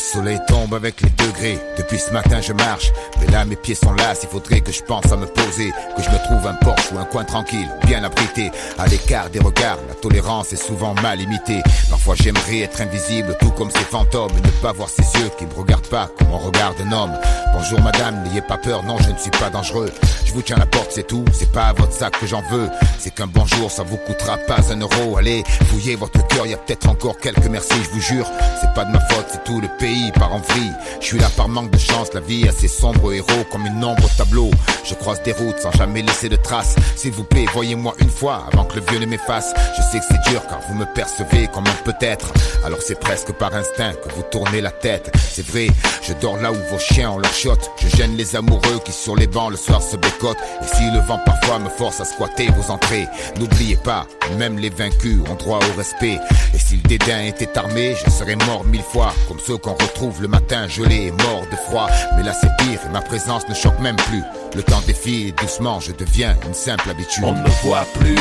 [0.05, 1.59] Soleil tombe avec les degrés.
[1.77, 2.93] Depuis ce matin, je marche.
[3.21, 4.15] Mais là, mes pieds sont là.
[4.23, 5.73] Il faudrait que je pense à me poser.
[5.97, 8.51] Que je me trouve un porche ou un coin tranquille, bien abrité.
[8.79, 11.63] À l'écart des regards, la tolérance est souvent mal imitée.
[11.91, 14.33] Parfois, j'aimerais être invisible, tout comme ces fantômes.
[14.37, 17.19] Et ne pas voir ces yeux qui me regardent pas comme on regarde un homme.
[17.53, 19.91] Bonjour madame, n'ayez pas peur, non, je ne suis pas dangereux.
[20.25, 21.25] Je vous tiens la porte, c'est tout.
[21.33, 22.69] C'est pas à votre sac que j'en veux.
[22.99, 25.17] C'est qu'un bonjour, ça vous coûtera pas un euro.
[25.17, 28.27] Allez, fouillez votre cœur, y a peut-être encore quelques merci, je vous jure.
[28.61, 30.71] C'est pas de ma faute, c'est tout le pays par envie.
[31.01, 33.85] Je suis là par manque de chance, la vie a ses sombres héros comme une
[33.85, 34.51] ombre au tableau.
[34.85, 36.77] Je croise des routes sans jamais laisser de traces.
[36.97, 39.55] S'il vous plaît, voyez-moi une fois avant que le vieux ne m'efface.
[39.77, 42.33] Je sais que c'est dur car vous me percevez comme un peut-être.
[42.65, 45.13] Alors c'est presque par instinct que vous tournez la tête.
[45.17, 45.69] C'est vrai,
[46.03, 47.71] je dors là où vos chiens ont leur chiotte.
[47.79, 50.39] Je gêne les amoureux qui sur les bancs le soir se bécotent.
[50.63, 53.07] Et si le vent parfois me force à squatter vos entrées,
[53.39, 54.07] n'oubliez pas,
[54.39, 56.19] même les vaincus ont droit au respect.
[56.55, 60.23] Et si le dédain était armé, je serais mort mille fois comme ceux qu'on retrouve
[60.23, 61.89] le matin gelé et mort de froid.
[62.17, 64.23] Mais là c'est pire et ma présence ne choque même plus.
[64.55, 67.25] Le temps défile et doucement je deviens une simple habitude.
[67.25, 68.19] On ne me voit plus,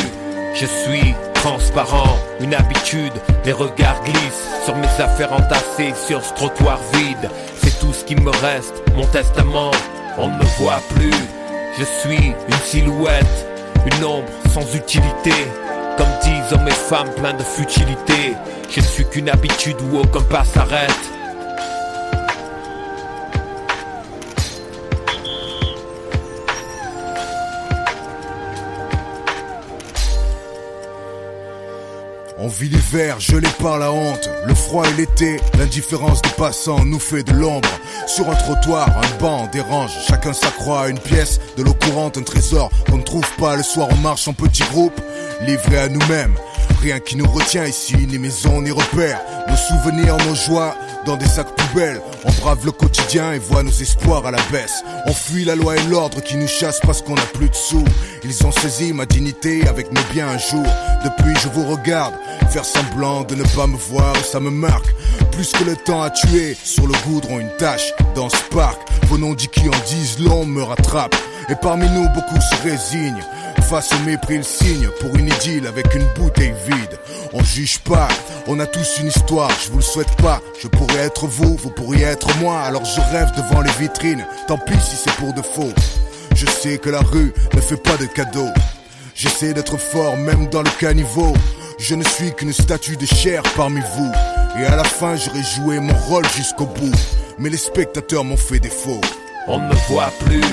[0.53, 3.13] je suis transparent, une habitude.
[3.45, 7.29] Les regards glissent sur mes affaires entassées sur ce trottoir vide.
[7.61, 9.71] C'est tout ce qui me reste, mon testament.
[10.17, 11.13] On ne me voit plus,
[11.79, 13.47] je suis une silhouette,
[13.85, 15.33] une ombre sans utilité.
[15.97, 18.35] Comme disent hommes et femmes pleins de futilité.
[18.69, 21.12] Je ne suis qu'une habitude où aucun pas s'arrête.
[32.45, 36.99] On vit l'hiver, gelé par la honte, le froid et l'été, l'indifférence des passants nous
[36.99, 37.69] fait de l'ombre.
[38.05, 42.23] Sur un trottoir, un banc dérange, chacun s'accroît à une pièce, de l'eau courante, un
[42.23, 44.99] trésor qu'on ne trouve pas le soir, on marche en petits groupes,
[45.39, 46.35] livrés à nous-mêmes.
[46.83, 49.21] Rien qui nous retient ici, ni maison, ni repères.
[49.47, 52.01] Nos souvenirs, nos joies, dans des sacs poubelles.
[52.25, 54.83] On brave le quotidien et voit nos espoirs à la baisse.
[55.05, 57.85] On fuit la loi et l'ordre qui nous chassent parce qu'on n'a plus de sous.
[58.25, 60.65] Ils ont saisi ma dignité avec mes biens un jour.
[61.05, 62.15] Depuis, je vous regarde,
[62.49, 64.93] faire semblant de ne pas me voir, ça me marque.
[65.31, 68.81] Plus que le temps à tuer, sur le goudron une tache dans ce parc.
[69.07, 71.15] Vos noms dit qui en disent long me rattrape.
[71.47, 73.23] Et parmi nous, beaucoup se résignent.
[73.69, 76.99] Face au mépris, le signe pour une idylle avec une bouteille vide.
[77.33, 78.07] On juge pas,
[78.47, 80.41] on a tous une histoire, je vous le souhaite pas.
[80.61, 84.25] Je pourrais être vous, vous pourriez être moi, alors je rêve devant les vitrines.
[84.47, 85.73] Tant pis si c'est pour de faux.
[86.35, 88.51] Je sais que la rue ne fait pas de cadeaux.
[89.15, 91.33] J'essaie d'être fort même dans le caniveau.
[91.79, 94.11] Je ne suis qu'une statue de chair parmi vous.
[94.59, 96.95] Et à la fin, j'aurais joué mon rôle jusqu'au bout.
[97.39, 99.01] Mais les spectateurs m'ont fait défaut.
[99.47, 100.43] On ne me voit plus,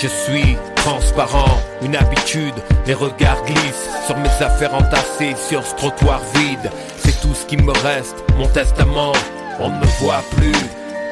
[0.00, 2.54] je suis transparent, une habitude.
[2.86, 6.70] Les regards glissent sur mes affaires entassées sur ce trottoir vide.
[6.98, 9.12] C'est tout ce qui me reste, mon testament.
[9.58, 10.54] On ne me voit plus,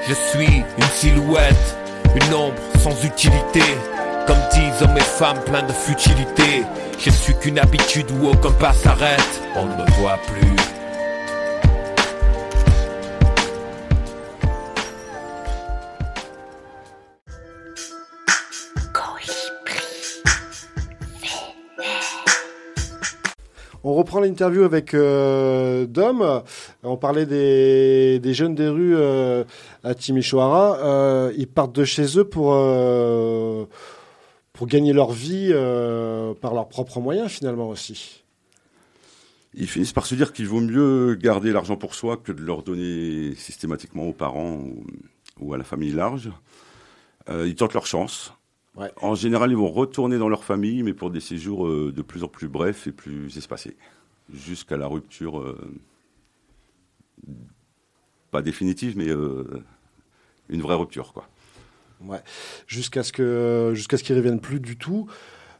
[0.09, 1.77] je suis une silhouette,
[2.14, 3.62] une ombre sans utilité.
[4.27, 6.64] Comme disent hommes et femmes pleins de futilité.
[6.99, 9.42] Je ne suis qu'une habitude où aucun pas s'arrête.
[9.55, 10.75] On ne me voit plus.
[24.07, 26.42] Reprend l'interview avec euh, Dom.
[26.85, 29.42] On parlait des, des jeunes des rues euh,
[29.83, 30.79] à Timisoara.
[30.79, 33.64] Euh, ils partent de chez eux pour, euh,
[34.53, 35.53] pour gagner leur vie
[36.40, 38.23] par leurs propres moyens, finalement aussi.
[39.55, 42.62] Ils finissent par se dire qu'il vaut mieux garder l'argent pour soi que de leur
[42.62, 44.85] donner systématiquement aux parents ou,
[45.40, 46.31] ou à la famille large.
[47.29, 48.33] Ils tentent leur chance.
[48.77, 48.92] Ouais.
[49.01, 52.29] En général, ils vont retourner dans leur famille, mais pour des séjours de plus en
[52.29, 53.77] plus brefs et plus espacés,
[54.32, 55.58] jusqu'à la rupture, euh,
[58.30, 59.62] pas définitive, mais euh,
[60.48, 61.28] une vraie rupture, quoi.
[62.04, 62.20] Ouais.
[62.66, 65.06] Jusqu'à ce que jusqu'à ce qu'ils reviennent plus du tout.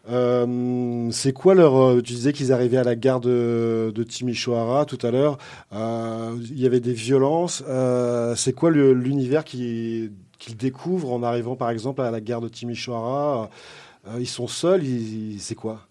[0.09, 4.99] Euh, c'est quoi leur Tu disais qu'ils arrivaient à la gare de, de Timisoara tout
[5.03, 5.39] à l'heure.
[5.73, 7.65] Il y avait des violences.
[8.37, 13.49] C'est quoi l'univers qui qu'ils découvrent en arrivant par exemple à la gare de Timisoara
[14.19, 14.83] Ils sont seuls.
[15.39, 15.89] C'est quoi?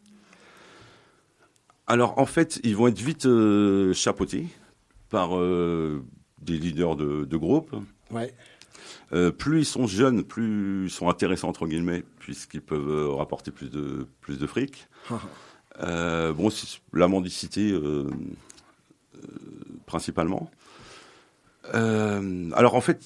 [1.88, 4.48] Alors, en fait, ils vont être vite euh, chapeautés
[5.10, 6.04] par euh,
[6.42, 7.76] des leaders de, de groupe.
[8.12, 8.34] Ouais.
[9.14, 13.70] Euh, plus ils sont jeunes, plus ils sont intéressants entre guillemets, puisqu'ils peuvent rapporter plus
[13.70, 14.88] de plus de fric.
[15.80, 17.80] Euh, bon, c'est la mendicité
[19.86, 20.50] principalement.
[21.72, 23.06] Alors en fait,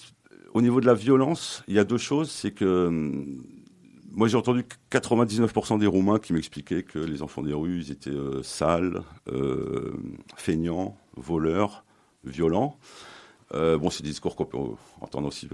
[0.53, 3.11] au niveau de la violence, il y a deux choses, c'est que euh,
[4.11, 8.43] moi j'ai entendu 99% des Roumains qui m'expliquaient que les enfants des rues étaient euh,
[8.43, 9.93] sales, euh,
[10.35, 11.83] feignants, voleurs,
[12.23, 12.77] violents.
[13.53, 14.57] Euh, bon, c'est des discours qu'on peut
[15.01, 15.47] entendre aussi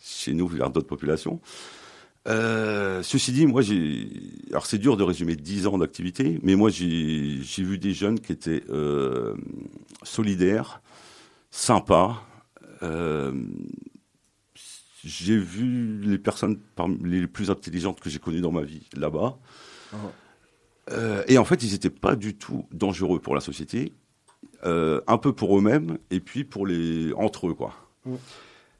[0.00, 1.40] chez nous vers d'autres populations.
[2.26, 4.08] Ceci dit, moi, j'ai.
[4.50, 8.32] Alors, c'est dur de résumer 10 ans d'activité, mais moi, j'ai vu des jeunes qui
[8.32, 8.62] étaient
[10.04, 10.80] solidaires,
[11.50, 12.22] sympas.
[15.04, 16.60] J'ai vu les personnes
[17.02, 19.38] les plus intelligentes que j'ai connues dans ma vie là-bas.
[20.90, 23.92] Euh, et en fait, ils n'étaient pas du tout dangereux pour la société,
[24.64, 27.74] euh, un peu pour eux-mêmes et puis pour les entre eux, quoi.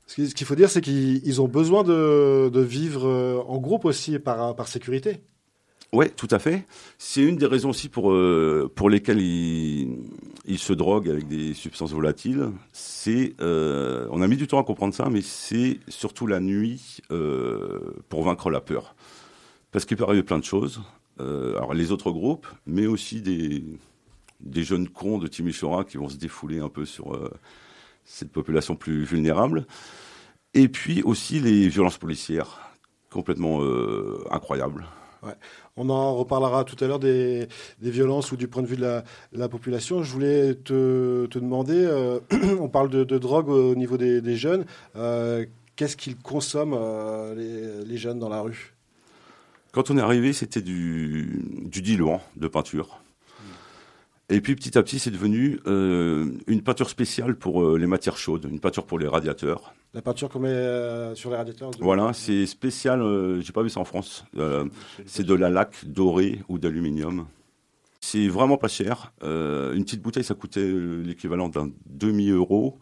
[0.07, 3.43] Ce qu'il ce qu'il faut dire, c'est qu'ils ils ont besoin de, de vivre euh,
[3.47, 5.23] en groupe aussi par, par sécurité.
[5.93, 6.67] Ouais, tout à fait.
[6.97, 9.99] C'est une des raisons aussi pour euh, pour lesquelles ils,
[10.47, 12.49] ils se droguent avec des substances volatiles.
[12.73, 17.01] C'est euh, on a mis du temps à comprendre ça, mais c'est surtout la nuit
[17.11, 18.95] euh, pour vaincre la peur,
[19.71, 20.81] parce qu'il peut arriver plein de choses.
[21.21, 23.63] Alors les autres groupes, mais aussi des
[24.41, 27.17] des jeunes cons de Timisoara qui vont se défouler un peu sur
[28.05, 29.67] cette population plus vulnérable.
[30.55, 32.73] Et puis aussi les violences policières,
[33.09, 33.61] complètement
[34.33, 34.85] incroyables.
[35.77, 37.49] On en reparlera tout à l'heure des,
[37.81, 40.03] violences ou du point de vue de la, la population.
[40.03, 42.21] Je voulais te, demander, euh,
[42.61, 44.67] on parle de, drogue au niveau des, jeunes.
[44.97, 48.75] Euh, Qu'est-ce qu'ils consomment, euh, les, les, jeunes, dans la rue?
[49.73, 53.02] Quand on est arrivé, c'était du, du diluant de peinture.
[54.33, 58.17] Et puis petit à petit, c'est devenu euh, une peinture spéciale pour euh, les matières
[58.17, 59.75] chaudes, une peinture pour les radiateurs.
[59.93, 61.77] La peinture qu'on met euh, sur les radiateurs de...
[61.83, 63.03] Voilà, c'est spécial,
[63.43, 64.25] j'ai pas vu ça en France.
[65.05, 67.27] C'est de la laque dorée ou d'aluminium.
[68.01, 69.13] C'est vraiment pas cher.
[69.23, 72.79] Une petite bouteille, ça coûtait l'équivalent d'un demi-euro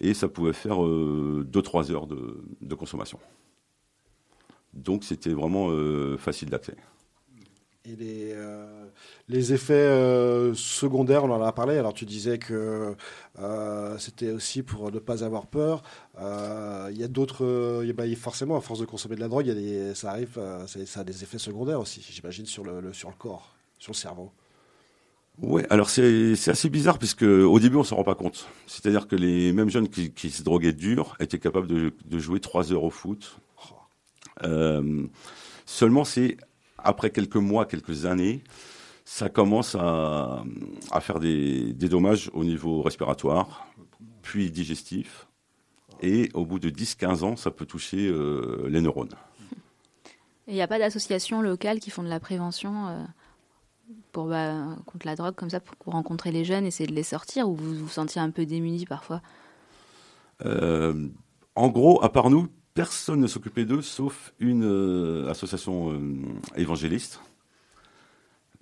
[0.00, 3.18] et ça pouvait faire 2-3 heures de, de, consommation.
[4.72, 5.70] Donc c'était vraiment
[6.16, 6.76] facile d'accès.
[7.88, 8.66] Et les, euh,
[9.28, 11.78] les effets euh, secondaires, on en a parlé.
[11.78, 12.94] Alors tu disais que
[13.38, 15.82] euh, c'était aussi pour ne pas avoir peur.
[16.18, 19.54] Il y a d'autres, bah, forcément, à force de consommer de la drogue, y a
[19.54, 23.14] des, ça arrive, ça a des effets secondaires aussi, j'imagine, sur le, le, sur le
[23.16, 24.32] corps, sur le cerveau.
[25.40, 28.48] Ouais, alors c'est assez bizarre puisque au début on s'en rend pas compte.
[28.66, 32.40] C'est-à-dire que les mêmes jeunes qui, qui, se droguaient dur étaient capables de, de jouer
[32.40, 33.38] trois heures au foot.
[34.42, 35.06] Euh,
[35.64, 36.36] seulement c'est
[36.78, 38.42] après quelques mois, quelques années,
[39.04, 40.44] ça commence à,
[40.90, 43.66] à faire des, des, dommages au niveau respiratoire,
[44.22, 45.26] puis digestif.
[46.02, 49.14] Et au bout de 10-15 ans, ça peut toucher euh, les neurones.
[50.46, 53.04] Il n'y a pas d'associations locales qui font de la prévention euh,
[54.12, 57.48] pour, bah, contre la drogue, comme ça, pour rencontrer les jeunes, essayer de les sortir,
[57.48, 59.20] ou vous vous sentiez un peu démunis parfois?
[60.44, 61.08] Euh,
[61.54, 65.98] En gros, à part nous, personne ne s'occupait d'eux sauf une euh, association euh,
[66.54, 67.20] évangéliste.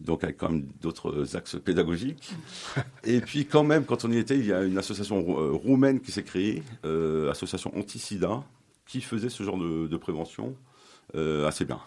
[0.00, 2.32] Donc avec quand même d'autres axes pédagogiques.
[3.04, 6.00] Et puis quand même, quand on y était, il y a une association euh, roumaine
[6.00, 8.42] qui s'est créée, euh, association anti-sida,
[8.86, 10.56] qui faisait ce genre de, de prévention
[11.14, 11.80] euh, assez bien.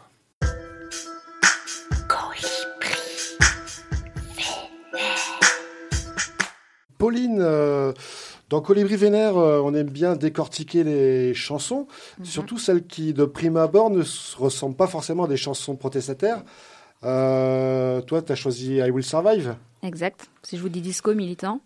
[7.00, 7.94] Pauline, euh,
[8.49, 12.25] dans Colibri Vénère, euh, on aime bien décortiquer les chansons, mm -hmm.
[12.25, 14.03] surtout celles qui, de prime abord, ne
[14.38, 16.43] ressemblent pas forcément à des chansons protestataires.
[17.03, 19.55] Euh, toi, tu as choisi I Will Survive?
[19.83, 20.29] Exact.
[20.43, 21.62] Si je vous dis disco militant.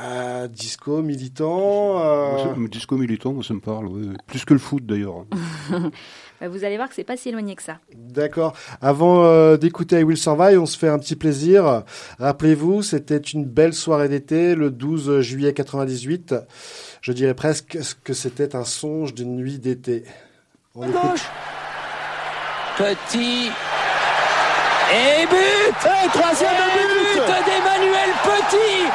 [0.00, 1.98] Euh, disco militant.
[2.00, 2.68] Euh...
[2.68, 3.86] Disco militant, moi ça me parle.
[3.86, 4.16] Ouais.
[4.26, 5.24] Plus que le foot d'ailleurs.
[6.40, 7.78] Vous allez voir que c'est pas si éloigné que ça.
[7.94, 8.54] D'accord.
[8.80, 11.82] Avant euh, d'écouter I Will Survive, on se fait un petit plaisir.
[12.18, 16.34] Rappelez-vous, c'était une belle soirée d'été, le 12 juillet 98.
[17.00, 20.04] Je dirais presque que c'était un songe d'une nuit d'été.
[20.74, 21.22] On écoute.
[22.76, 23.50] Petit.
[24.90, 28.86] Et but Et troisième Et but, but d'Emmanuel Petit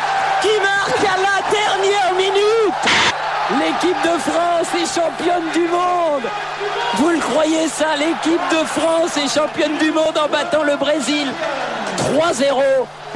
[0.41, 3.12] qui marque à la dernière minute
[3.51, 6.23] L'équipe de France est championne du monde
[6.95, 11.27] Vous le croyez ça L'équipe de France est championne du monde en battant le Brésil
[11.97, 12.53] 3-0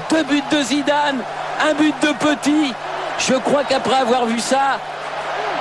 [0.09, 1.19] Deux buts de Zidane,
[1.69, 2.73] un but de Petit.
[3.19, 4.79] Je crois qu'après avoir vu ça,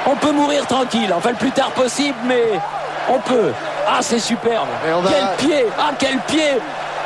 [0.07, 1.13] on peut mourir tranquille.
[1.17, 2.45] Enfin, le plus tard possible, mais
[3.09, 3.53] on peut.
[3.89, 4.69] Ah, c'est superbe.
[5.09, 6.59] Quel pied Ah, quel pied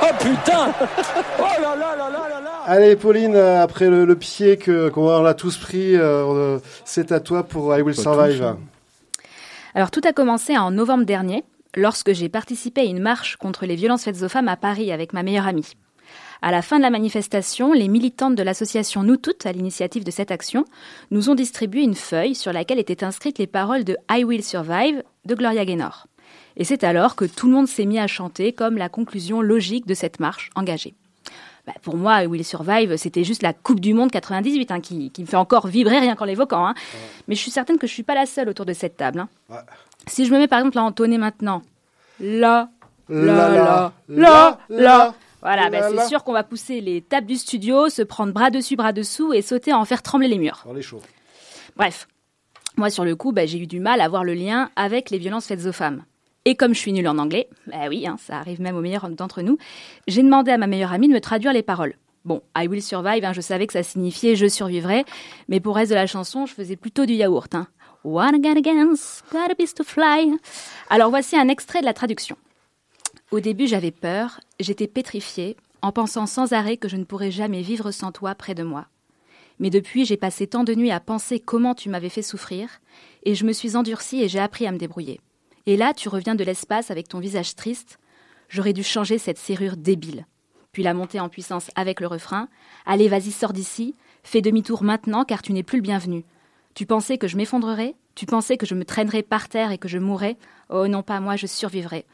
[0.03, 0.73] Oh putain
[1.39, 4.89] Oh là là là là là là Allez Pauline, euh, après le, le pied que
[4.91, 8.57] qu'on a tous pris, euh, c'est à toi pour I Will Pas Survive.
[9.75, 11.45] Alors tout a commencé en novembre dernier,
[11.77, 15.13] lorsque j'ai participé à une marche contre les violences faites aux femmes à Paris avec
[15.13, 15.75] ma meilleure amie.
[16.43, 20.11] À la fin de la manifestation, les militantes de l'association Nous Toutes, à l'initiative de
[20.11, 20.65] cette action,
[21.11, 25.03] nous ont distribué une feuille sur laquelle étaient inscrites les paroles de I Will Survive
[25.27, 26.07] de Gloria Gaynor.
[26.61, 29.87] Et c'est alors que tout le monde s'est mis à chanter comme la conclusion logique
[29.87, 30.95] de cette marche engagée.
[31.67, 35.23] Bah, pour moi, Will Survive, c'était juste la Coupe du Monde 98 hein, qui, qui,
[35.23, 36.67] me fait encore vibrer rien qu'en l'évoquant.
[36.67, 36.75] Hein.
[36.77, 37.01] Ouais.
[37.29, 39.21] Mais je suis certaine que je suis pas la seule autour de cette table.
[39.21, 39.29] Hein.
[39.49, 39.57] Ouais.
[40.07, 41.63] Si je me mets par exemple à entonner maintenant,
[42.21, 42.69] là,
[43.09, 47.89] là, là, là, là, voilà, bah, c'est sûr qu'on va pousser les tables du studio,
[47.89, 50.67] se prendre bras dessus, bras dessous et sauter à en faire trembler les murs.
[50.83, 51.01] Chaud.
[51.77, 52.07] Bref,
[52.77, 55.17] moi sur le coup, bah, j'ai eu du mal à voir le lien avec les
[55.17, 56.05] violences faites aux femmes.
[56.47, 59.09] Et comme je suis nulle en anglais, bah oui, hein, ça arrive même aux meilleurs
[59.11, 59.59] d'entre nous,
[60.09, 61.97] j'ai demandé à ma meilleure amie de me traduire les paroles.
[62.25, 65.05] Bon, I will survive, hein, je savais que ça signifiait je survivrai,
[65.49, 67.55] mais pour le reste de la chanson, je faisais plutôt du yaourt.
[67.55, 67.67] Hein.
[68.05, 70.33] What got against, got a beast to fly.
[70.89, 72.37] Alors voici un extrait de la traduction.
[73.31, 77.61] Au début, j'avais peur, j'étais pétrifiée, en pensant sans arrêt que je ne pourrais jamais
[77.61, 78.87] vivre sans toi près de moi.
[79.59, 82.81] Mais depuis, j'ai passé tant de nuits à penser comment tu m'avais fait souffrir,
[83.25, 85.21] et je me suis endurcie et j'ai appris à me débrouiller.
[85.71, 88.01] Et là, tu reviens de l'espace avec ton visage triste.
[88.49, 90.27] J'aurais dû changer cette serrure débile.
[90.73, 92.49] Puis la montée en puissance avec le refrain.
[92.87, 93.95] Allez, vas-y, sors d'ici.
[94.25, 96.25] Fais demi-tour maintenant car tu n'es plus le bienvenu.
[96.75, 97.95] Tu pensais que je m'effondrerais?
[98.17, 100.39] Tu pensais que je me traînerais par terre et que je mourrais?
[100.71, 102.05] Oh non, pas moi, je survivrai.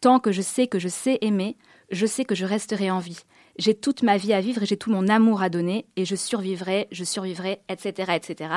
[0.00, 1.58] Tant que je sais que je sais aimer,
[1.90, 3.20] je sais que je resterai en vie.
[3.58, 6.16] J'ai toute ma vie à vivre et j'ai tout mon amour à donner et je
[6.16, 8.50] survivrai, je survivrai, etc., etc.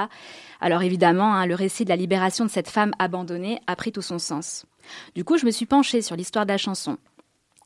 [0.62, 4.02] Alors évidemment, hein, le récit de la libération de cette femme abandonnée a pris tout
[4.02, 4.66] son sens.
[5.16, 6.98] Du coup, je me suis penchée sur l'histoire de la chanson.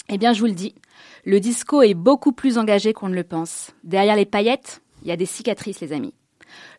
[0.10, 0.74] Eh bien, je vous le dis,
[1.24, 3.72] le disco est beaucoup plus engagé qu'on ne le pense.
[3.84, 6.16] Derrière les paillettes, il y a des cicatrices, les amis.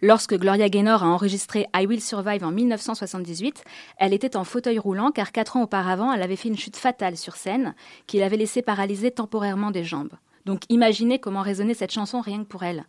[0.03, 3.63] Lorsque Gloria Gaynor a enregistré I Will Survive en 1978,
[3.99, 7.17] elle était en fauteuil roulant car quatre ans auparavant, elle avait fait une chute fatale
[7.17, 7.75] sur scène
[8.09, 10.15] qui l'avait laissée paralysée temporairement des jambes.
[10.47, 12.85] Donc imaginez comment résonnait cette chanson rien que pour elle.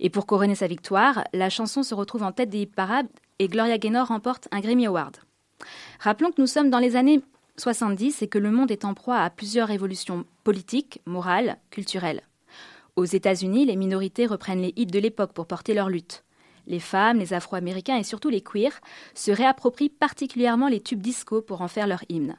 [0.00, 3.78] Et pour couronner sa victoire, la chanson se retrouve en tête des parades et Gloria
[3.78, 5.16] Gaynor remporte un Grammy Award.
[6.00, 7.20] Rappelons que nous sommes dans les années
[7.56, 12.22] 70 et que le monde est en proie à plusieurs révolutions politiques, morales, culturelles.
[12.96, 16.24] Aux États-Unis, les minorités reprennent les hits de l'époque pour porter leur lutte.
[16.66, 18.80] Les femmes, les Afro-Américains et surtout les queers
[19.14, 22.36] se réapproprient particulièrement les tubes disco pour en faire leur hymne.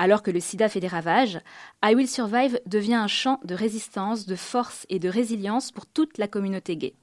[0.00, 1.40] Alors que le sida fait des ravages,
[1.84, 6.18] I Will Survive devient un chant de résistance, de force et de résilience pour toute
[6.18, 6.94] la communauté gay.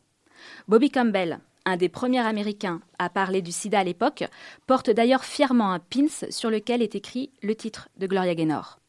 [0.70, 4.24] Bobby Campbell, un des premiers Américains à parler du sida à l'époque,
[4.66, 8.80] porte d'ailleurs fièrement un pins sur lequel est écrit le titre de Gloria Gaynor.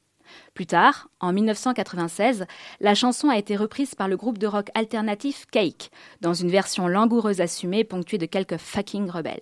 [0.55, 2.47] Plus tard, en 1996,
[2.81, 5.91] la chanson a été reprise par le groupe de rock alternatif Cake,
[6.21, 9.41] dans une version langoureuse assumée ponctuée de quelques fucking rebelles.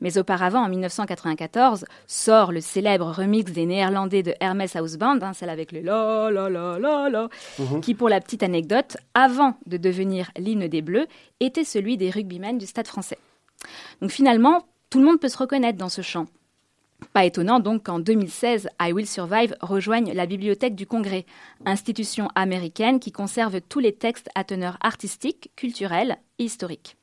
[0.00, 5.32] Mais auparavant, en 1994, sort le célèbre remix des Néerlandais de Hermes House Band, hein,
[5.32, 7.28] celle avec les la la la la la,
[7.58, 7.80] Mhm.
[7.80, 11.06] qui, pour la petite anecdote, avant de devenir l'hymne des Bleus,
[11.40, 13.18] était celui des rugbymen du Stade français.
[14.00, 16.26] Donc finalement, tout le monde peut se reconnaître dans ce chant.
[17.12, 21.26] Pas étonnant donc qu'en 2016, I Will Survive rejoigne la Bibliothèque du Congrès,
[21.66, 26.96] institution américaine qui conserve tous les textes à teneur artistique, culturelle et historique.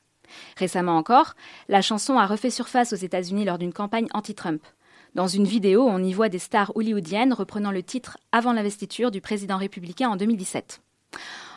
[0.56, 1.34] Récemment encore,
[1.68, 4.62] la chanson a refait surface aux États-Unis lors d'une campagne anti-Trump.
[5.14, 9.20] Dans une vidéo, on y voit des stars hollywoodiennes reprenant le titre avant l'investiture du
[9.20, 10.80] président républicain en 2017.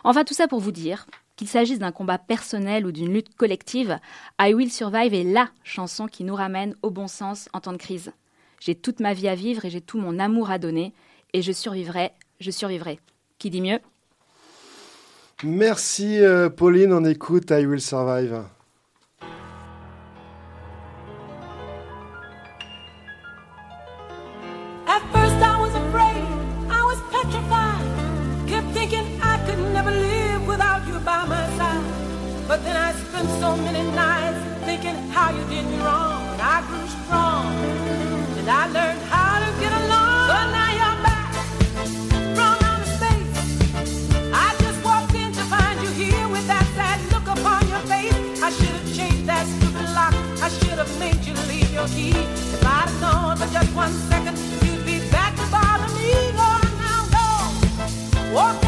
[0.03, 1.05] Enfin, tout ça pour vous dire
[1.35, 3.99] qu'il s'agisse d'un combat personnel ou d'une lutte collective,
[4.39, 7.77] I Will Survive est LA chanson qui nous ramène au bon sens en temps de
[7.77, 8.11] crise.
[8.59, 10.93] J'ai toute ma vie à vivre et j'ai tout mon amour à donner,
[11.33, 12.99] et je survivrai, je survivrai.
[13.37, 13.79] Qui dit mieux?
[15.43, 18.43] Merci euh, Pauline, on écoute I Will Survive.
[33.39, 36.21] So many nights thinking how you did me wrong.
[36.33, 37.45] And I grew strong,
[38.39, 40.27] and I learned how to get along.
[40.29, 41.31] So now you're back
[42.37, 43.33] from outer space.
[44.33, 48.13] I just walked in to find you here with that sad look upon your face.
[48.41, 50.13] I should have changed that stupid lock.
[50.41, 52.17] I should have made you leave your key.
[52.55, 56.13] If I'd have known for just one second, you'd be back to bother me.
[56.49, 57.25] On now, go.
[58.33, 58.64] Walk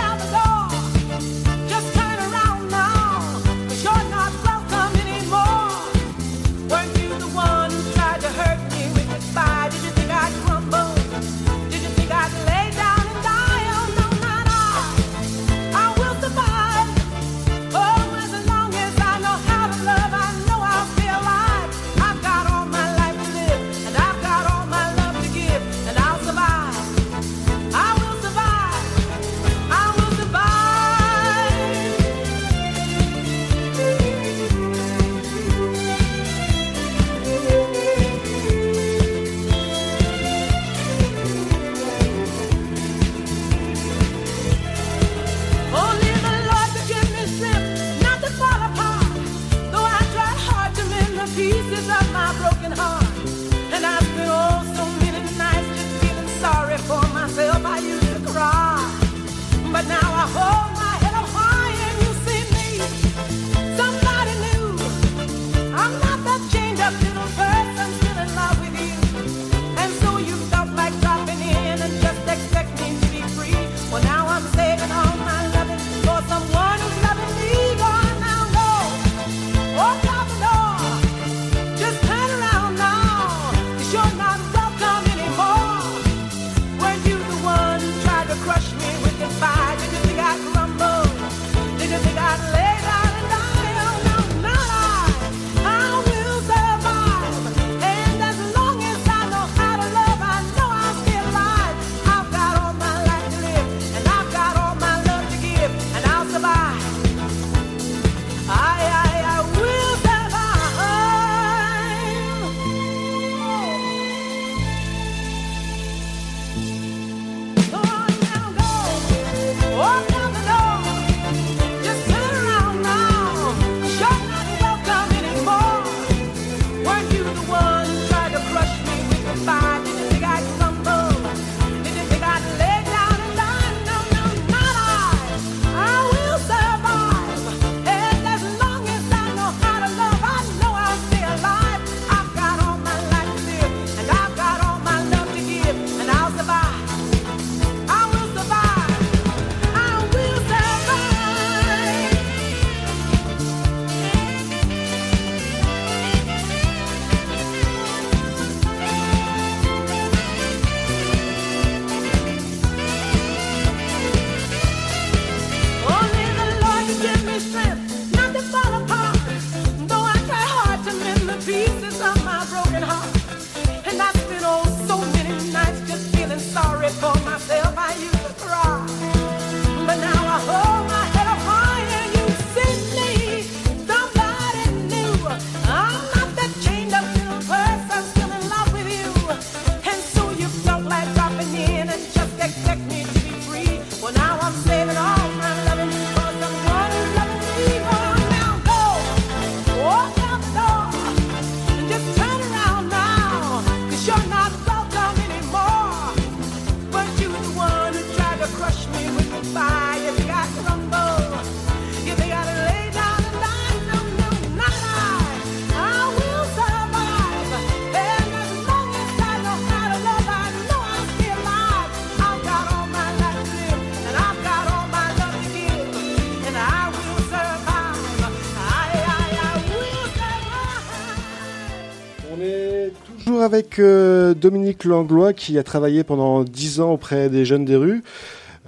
[233.47, 238.03] avec euh, Dominique Langlois qui a travaillé pendant dix ans auprès des jeunes des rues.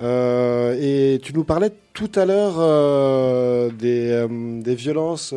[0.02, 4.26] Euh, et tu nous parlais tout à l'heure euh, des,
[4.64, 5.36] des violences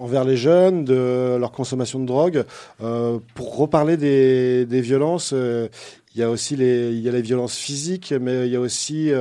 [0.00, 2.44] envers les jeunes, de leur consommation de drogue.
[2.78, 8.14] Pour reparler des, des violences, il y a aussi les, y a les violences physiques,
[8.18, 9.12] mais il y a aussi,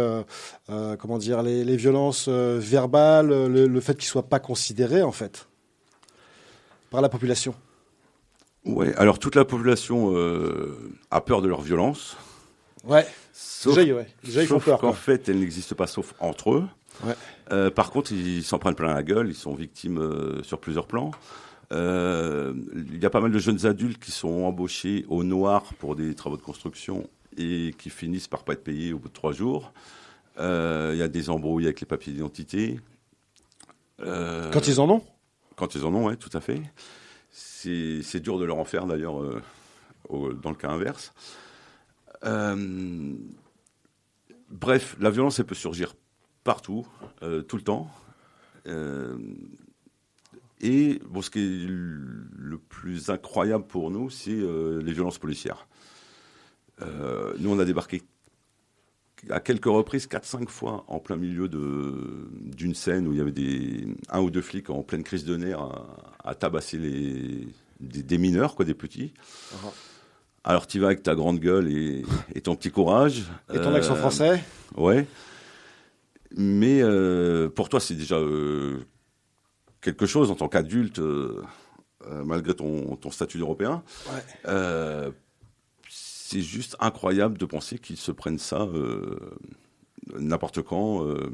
[0.98, 5.46] comment dire, les, les violences verbales, le, le fait qu'ils soient pas considérés en fait
[6.90, 7.54] par la population.
[8.66, 10.76] Ouais, alors toute la population euh,
[11.12, 12.18] a peur de leur violence.
[12.84, 13.06] Ouais.
[13.32, 14.08] Sauf, ouais.
[14.48, 14.96] Sauf peur, qu'en quoi.
[14.96, 16.68] fait, elle n'existe pas sauf entre eux.
[17.04, 17.14] Ouais.
[17.52, 20.88] Euh, par contre, ils s'en prennent plein la gueule, ils sont victimes euh, sur plusieurs
[20.88, 21.12] plans.
[21.72, 26.16] Il y a pas mal de jeunes adultes qui sont embauchés au noir pour des
[26.16, 29.74] travaux de construction et qui finissent par pas être payés au bout de trois jours.
[30.38, 32.80] Il y a des embrouilles avec les papiers d'identité.
[34.00, 35.04] Quand ils en ont?
[35.56, 36.62] Quand ils en ont, oui, tout à fait.
[38.04, 39.42] C'est dur de leur en faire d'ailleurs euh,
[40.10, 41.14] dans le cas inverse.
[42.24, 43.14] Euh,
[44.50, 45.96] bref, la violence, elle peut surgir
[46.44, 46.88] partout,
[47.24, 47.90] euh, tout le temps.
[50.62, 55.68] Et ce qui est le plus incroyable pour nous, c'est les violences policières.
[56.82, 58.02] Nous, on a débarqué
[59.30, 63.88] à quelques reprises, 4-5 fois, en plein milieu d'une scène où il y avait des,
[64.10, 65.86] un ou deux flics en pleine crise de nerfs à,
[66.24, 67.48] à tabasser les,
[67.80, 69.14] des, des mineurs, quoi, des petits.
[69.54, 69.72] Uh-huh.
[70.44, 72.04] Alors tu vas avec ta grande gueule et,
[72.36, 73.24] et ton petit courage.
[73.54, 74.44] Et ton accent français?
[74.78, 75.08] Ouais.
[76.38, 78.86] Mais euh, pour toi, c'est déjà euh,
[79.82, 81.42] quelque chose en tant qu'adulte, euh,
[82.08, 83.84] euh, malgré ton, ton statut d'Européen.
[84.08, 84.52] Ouais.
[86.28, 89.20] C'est juste incroyable de penser qu'ils se prennent ça euh,
[90.18, 91.30] n'importe quand, euh,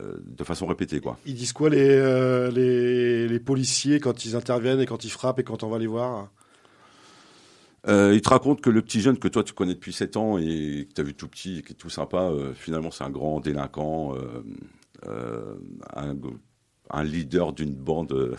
[0.00, 1.18] euh, de façon répétée, quoi.
[1.26, 5.42] Ils disent quoi les, les, les policiers quand ils interviennent et quand ils frappent et
[5.42, 6.28] quand on va les voir?
[7.88, 10.38] Euh, il te raconte que le petit jeune que toi tu connais depuis 7 ans
[10.38, 13.02] et que tu as vu tout petit et qui est tout sympa, euh, finalement c'est
[13.02, 14.14] un grand délinquant,
[15.08, 15.56] euh,
[15.96, 16.14] un,
[16.90, 18.36] un leader d'une bande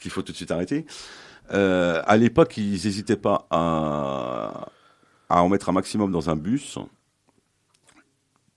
[0.00, 0.86] qu'il faut tout de suite arrêter.
[1.52, 4.68] Euh, à l'époque, ils n'hésitaient pas à,
[5.28, 6.78] à en mettre un maximum dans un bus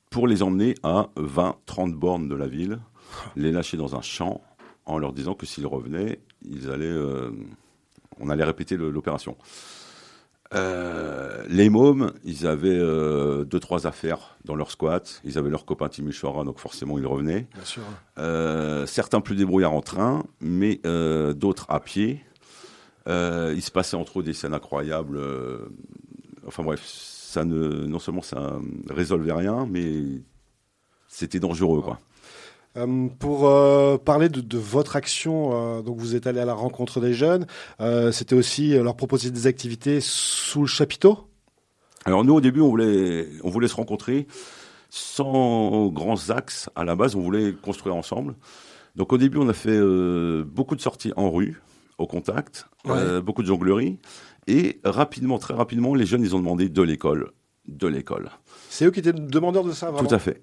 [0.09, 2.79] pour les emmener à 20-30 bornes de la ville,
[3.35, 4.41] les lâcher dans un champ
[4.85, 7.31] en leur disant que s'ils revenaient, ils allaient, euh,
[8.19, 9.37] on allait répéter l'opération.
[10.53, 15.21] Euh, les mômes, ils avaient euh, deux trois affaires dans leur squat.
[15.23, 17.47] Ils avaient leur copain Timișoara, donc forcément ils revenaient.
[17.53, 17.81] Bien sûr.
[18.19, 20.79] Euh, certains plus débrouillards en train, mais
[21.35, 22.23] d'autres à pied.
[23.07, 25.17] Euh, il se passait entre eux des scènes incroyables.
[25.17, 25.69] euh,
[26.47, 28.53] enfin bref, ça ne, non seulement ça
[28.89, 30.21] résolvait rien, mais
[31.07, 31.99] c'était dangereux, quoi.
[32.75, 36.55] Euh, pour euh, parler de, de votre action, euh, donc vous êtes allé à la
[36.55, 37.45] rencontre des jeunes,
[38.11, 41.27] c'était aussi leur proposer des activités sous le chapiteau?
[42.05, 44.27] Alors nous, au début, on voulait, on voulait se rencontrer
[44.89, 46.69] sans grands axes.
[46.75, 48.35] À la base, on voulait construire ensemble.
[48.95, 49.79] Donc au début, on a fait
[50.43, 51.61] beaucoup de sorties en rue,
[51.97, 53.99] au contact, euh, beaucoup de jonglerie.
[54.47, 57.31] Et rapidement, très rapidement, les jeunes, ils ont demandé de l'école.
[57.67, 58.29] De l'école.
[58.69, 60.41] C'est eux qui étaient demandeurs de ça, vraiment Tout à fait.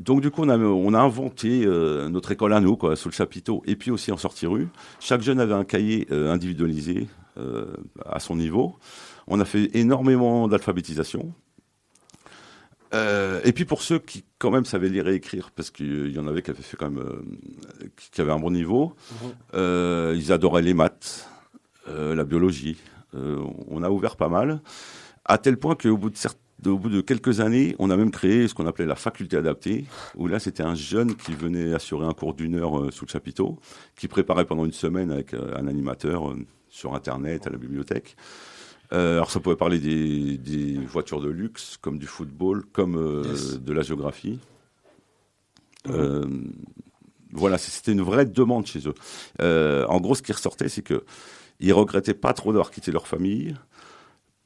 [0.00, 3.08] Donc du coup, on a, on a inventé euh, notre école à nous, quoi, sous
[3.08, 4.68] le chapiteau, et puis aussi en sortie rue.
[5.00, 7.06] Chaque jeune avait un cahier euh, individualisé
[7.38, 7.72] euh,
[8.04, 8.76] à son niveau.
[9.26, 11.32] On a fait énormément d'alphabétisation.
[12.94, 16.18] Euh, et puis pour ceux qui quand même savaient lire et écrire, parce qu'il y
[16.18, 17.22] en avait qui avaient fait quand même, euh,
[17.96, 18.94] qui- qui avaient un bon niveau,
[19.54, 21.28] euh, ils adoraient les maths,
[21.86, 22.78] la biologie.
[23.68, 24.60] On a ouvert pas mal,
[25.24, 26.16] à tel point qu'au bout de
[26.70, 29.84] au bout de quelques années, on a même créé ce qu'on appelait la faculté adaptée,
[30.16, 33.58] où là, c'était un jeune qui venait assurer un cours d'une heure sous le chapiteau,
[33.96, 36.34] qui préparait pendant une semaine avec un animateur
[36.70, 38.16] sur Internet, à la bibliothèque.
[38.94, 43.24] Euh, alors, ça pouvait parler des, des voitures de luxe, comme du football, comme euh,
[43.26, 43.60] Yes.
[43.60, 44.38] de la géographie.
[45.88, 46.24] Euh,
[47.32, 48.94] voilà, c'était une vraie demande chez eux.
[49.88, 51.04] En gros, ce qui ressortait, c'est que
[51.60, 53.54] ils regrettaient pas trop d'avoir quitté leur famille,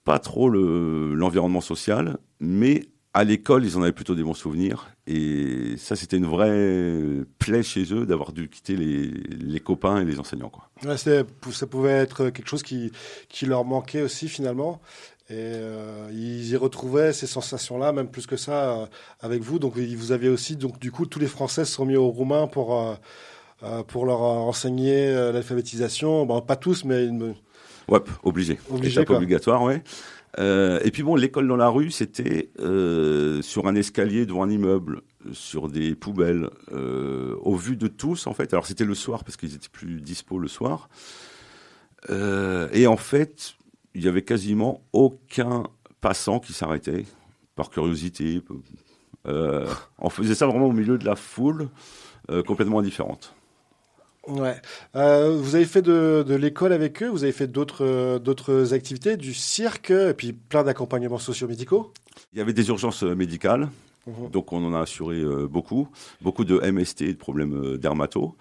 [0.04, 2.86] pas trop le- l'environnement social, mais
[3.18, 4.90] à l'école, ils en avaient plutôt des bons souvenirs.
[5.08, 10.04] Et ça, c'était une vraie plaie chez eux d'avoir dû quitter les, les copains et
[10.04, 10.50] les enseignants.
[10.50, 10.70] Quoi.
[10.84, 12.92] Ouais, ça pouvait être quelque chose qui,
[13.28, 14.80] qui leur manquait aussi finalement.
[15.30, 18.86] Et euh, ils y retrouvaient ces sensations-là, même plus que ça, euh,
[19.18, 19.58] avec vous.
[19.58, 22.46] Donc vous avez aussi, donc du coup, tous les Français se sont mis au roumain
[22.46, 26.24] pour euh, pour leur enseigner l'alphabétisation.
[26.24, 27.34] Bon, pas tous, mais une...
[27.88, 28.60] Ouais, obligé.
[28.70, 29.82] Obligé, Étape obligatoire, ouais.
[30.38, 34.50] Euh, et puis bon, l'école dans la rue, c'était euh, sur un escalier devant un
[34.50, 35.02] immeuble,
[35.32, 38.52] sur des poubelles, euh, au vu de tous en fait.
[38.52, 40.88] Alors c'était le soir parce qu'ils étaient plus dispo le soir.
[42.10, 43.54] Et en fait,
[43.94, 45.64] il y avait quasiment aucun
[46.00, 47.04] passant qui s'arrêtait
[47.56, 48.40] par curiosité.
[49.24, 51.68] On faisait ça vraiment au milieu de la foule,
[52.46, 53.34] complètement indifférente.
[54.28, 54.56] Ouais.
[54.94, 58.74] Euh, vous avez fait de, de l'école avec eux, vous avez fait d'autres euh, d'autres
[58.74, 61.92] activités, du cirque, et puis plein d'accompagnements sociaux-médicaux
[62.32, 63.68] Il y avait des urgences euh, médicales,
[64.08, 64.30] Mhm.
[64.30, 65.88] donc on en a assuré euh, beaucoup,
[66.22, 68.34] beaucoup de MST, de problèmes euh, dermato.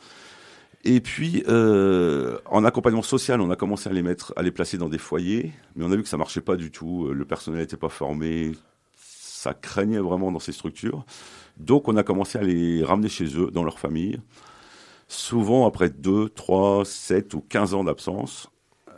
[0.86, 4.78] Et puis, euh, en accompagnement social, on a commencé à les mettre, à les placer
[4.78, 7.10] dans des foyers, mais on a vu que ça marchait pas du tout.
[7.12, 8.52] Le personnel n'était pas formé,
[8.96, 11.04] ça craignait vraiment dans ces structures.
[11.58, 14.22] Donc, on a commencé à les ramener chez eux, dans leur famille,
[15.08, 18.50] souvent après 2, 3, 7 ou 15 ans d'absence.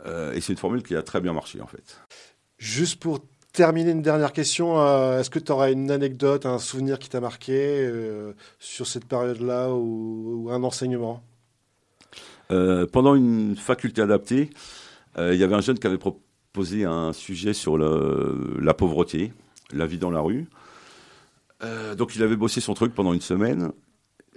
[0.06, 2.00] Euh, et c'est une formule qui a très bien marché, en fait.
[2.58, 3.20] Juste pour
[3.52, 7.20] terminer une dernière question, euh, est-ce que tu auras une anecdote, un souvenir qui t'a
[7.20, 11.22] marqué euh, sur cette période-là ou, ou un enseignement?
[12.92, 14.50] Pendant une faculté adaptée,
[15.16, 19.32] il y avait un jeune qui avait proposé un sujet sur le- la pauvreté,
[19.72, 20.48] la vie dans la rue.
[21.96, 23.70] Donc il avait bossé son truc pendant une semaine.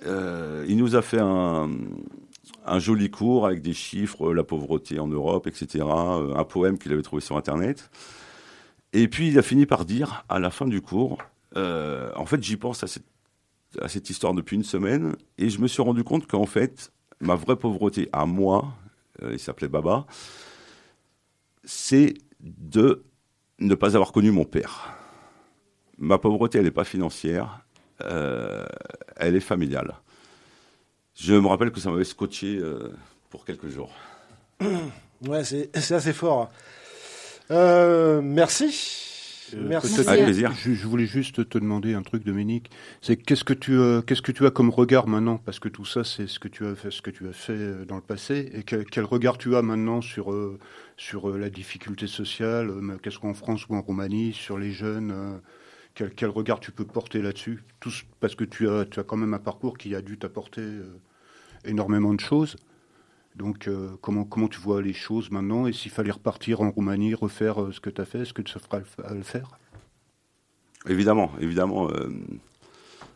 [0.05, 1.69] Euh, il nous a fait un,
[2.77, 5.85] joli cours avec des chiffres, la pauvreté en Europe, etc.
[5.87, 7.89] euh, Un poème qu'il avait trouvé sur Internet.
[8.93, 11.17] Et puis il a fini par dire, à la fin du cours,
[11.57, 15.81] euh, en fait j'y pense à cette, histoire depuis une semaine, et je me suis
[15.81, 18.71] rendu compte qu'en fait, ma vraie pauvreté à moi,
[19.23, 20.05] euh, il s'appelait Baba,
[21.63, 23.03] c'est de
[23.59, 24.93] ne pas avoir connu mon père.
[25.97, 27.62] Ma pauvreté, elle n'est pas financière,
[28.05, 28.65] euh,
[29.15, 29.93] elle est familiale.
[31.15, 32.89] Je me rappelle que ça m'avait scotché euh,
[33.29, 33.91] pour quelques jours.
[35.25, 36.51] Ouais, c'est assez fort.
[37.49, 39.49] Euh, merci.
[39.53, 39.95] Euh, merci.
[39.95, 42.69] peut-être- Je, je voulais juste te demander un truc, Dominique.
[43.01, 45.37] C'est qu'est-ce que tu euh, qu'est-ce que tu as comme regard maintenant?
[45.37, 47.85] Parce que tout ça, c'est ce que tu as fait, ce que tu as fait
[47.85, 48.51] dans le passé.
[48.53, 50.59] Et quel, quel regard tu as maintenant sur euh,
[50.97, 55.11] sur euh, la difficulté sociale euh, Qu'est-ce qu'en France ou en Roumanie sur les jeunes
[55.11, 55.37] euh,
[55.95, 57.63] quel, quel regard tu peux porter là-dessus?
[57.79, 60.17] Tout ce- parce que tu as tu as quand même un parcours qui a dû
[60.17, 60.99] t'apporter euh,
[61.65, 62.55] énormément de choses.
[63.35, 65.65] Donc, euh, comment, comment tu vois les choses maintenant?
[65.65, 68.43] Et s'il fallait repartir en Roumanie, refaire euh, ce que tu as fait, est-ce que
[68.43, 69.57] tu feras le le faire?
[70.87, 71.87] Évidemment, évidemment.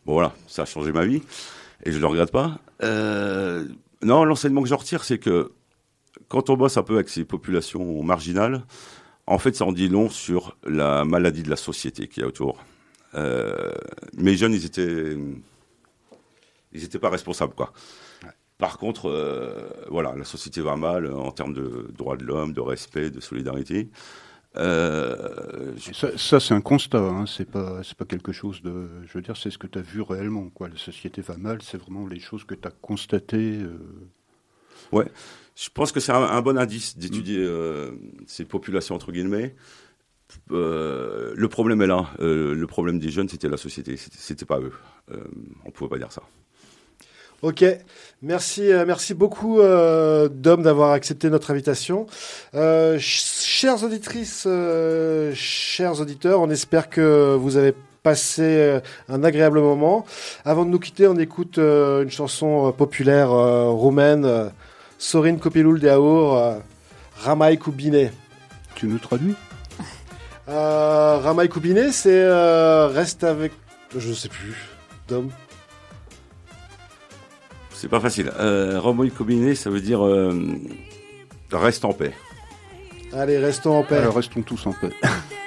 [0.05, 1.21] bon voilà, ça a changé ma vie
[1.83, 2.59] et je ne le regrette pas.
[4.01, 5.51] Non, l'enseignement que je retire, c'est que
[6.29, 8.63] quand on bosse un peu avec ces populations marginales,
[9.27, 12.27] en fait, ça en dit long sur la maladie de la société qu'il y a
[12.27, 12.63] autour.
[13.15, 13.73] Euh,
[14.17, 15.15] mes jeunes, ils étaient,
[16.73, 17.73] ils étaient pas responsables, quoi.
[18.57, 22.53] Par contre, euh, voilà, la société va mal euh, en termes de droits de l'homme,
[22.53, 23.89] de respect, de solidarité.
[24.55, 28.87] Euh, je- Ça, ça, c'est un constat, hein, c'est pas, c'est pas quelque chose de.
[29.05, 30.49] Je veux dire, c'est ce que tu as vu réellement.
[30.49, 30.69] Quoi.
[30.69, 33.59] La société va mal, c'est vraiment les choses que tu as constatées.
[33.61, 33.77] euh.
[34.91, 35.05] Ouais,
[35.59, 37.91] je pense que c'est un, un bon indice d'étudier euh,
[38.27, 39.55] ces populations entre guillemets.
[40.51, 42.09] Euh, le problème est là.
[42.19, 43.95] Euh, le problème des jeunes, c'était la société.
[43.97, 44.73] C'était, pas eux.
[45.11, 45.17] Euh,
[45.65, 46.21] on pouvait pas dire ça.
[47.43, 47.63] Ok,
[48.23, 52.07] merci, merci beaucoup euh, Dom d'avoir accepté notre invitation.
[52.55, 59.59] Euh, ch- chères auditrices, euh, chers auditeurs, on espère que vous avez passé un agréable
[59.59, 60.03] moment.
[60.45, 64.49] Avant de nous quitter, on écoute euh, une chanson euh, populaire euh, roumaine, euh,
[64.97, 66.59] Sorin Copilul de Aur, euh,
[67.17, 68.11] Ramai Kubine.
[68.75, 69.35] Tu nous traduis
[70.49, 73.51] euh, Ramai Kubine, c'est euh, reste avec,
[73.97, 74.55] je sais plus,
[75.07, 75.29] Dom.
[77.73, 78.31] C'est pas facile.
[78.39, 80.33] Euh, Romoï combiné, ça veut dire euh,
[81.51, 82.11] reste en paix.
[83.13, 83.97] Allez, restons en paix.
[83.97, 84.89] Alors restons tous en paix.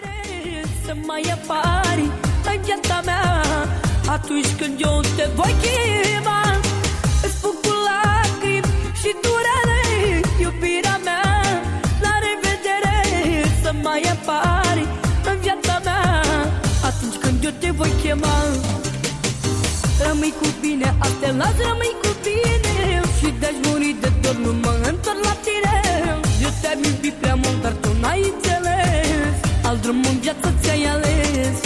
[13.71, 14.85] Să mai apari
[15.31, 16.23] în viața mea
[16.91, 18.37] Atunci când eu te voi chema.
[20.07, 22.77] Rămâi cu bine, azi te las, rămâi cu bine
[23.19, 25.77] Și de-aș muri de dor, nu mă întorc la tine.
[26.45, 29.37] Eu te-am iubit prea mult, dar tu n-ai înțeles
[29.69, 31.57] Alt drum în viață ți-ai ales.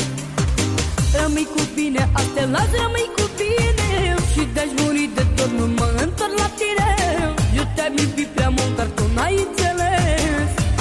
[1.18, 3.90] Rămâi cu bine, azi te las, rămâi cu bine
[4.32, 6.88] Și de-aș muri de dor, nu mă întorc la tine.
[7.58, 9.63] Eu te-am iubit prea mult, dar tu n-ai înțeles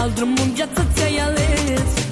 [0.03, 2.02] Alt drum în viață ți-ai ales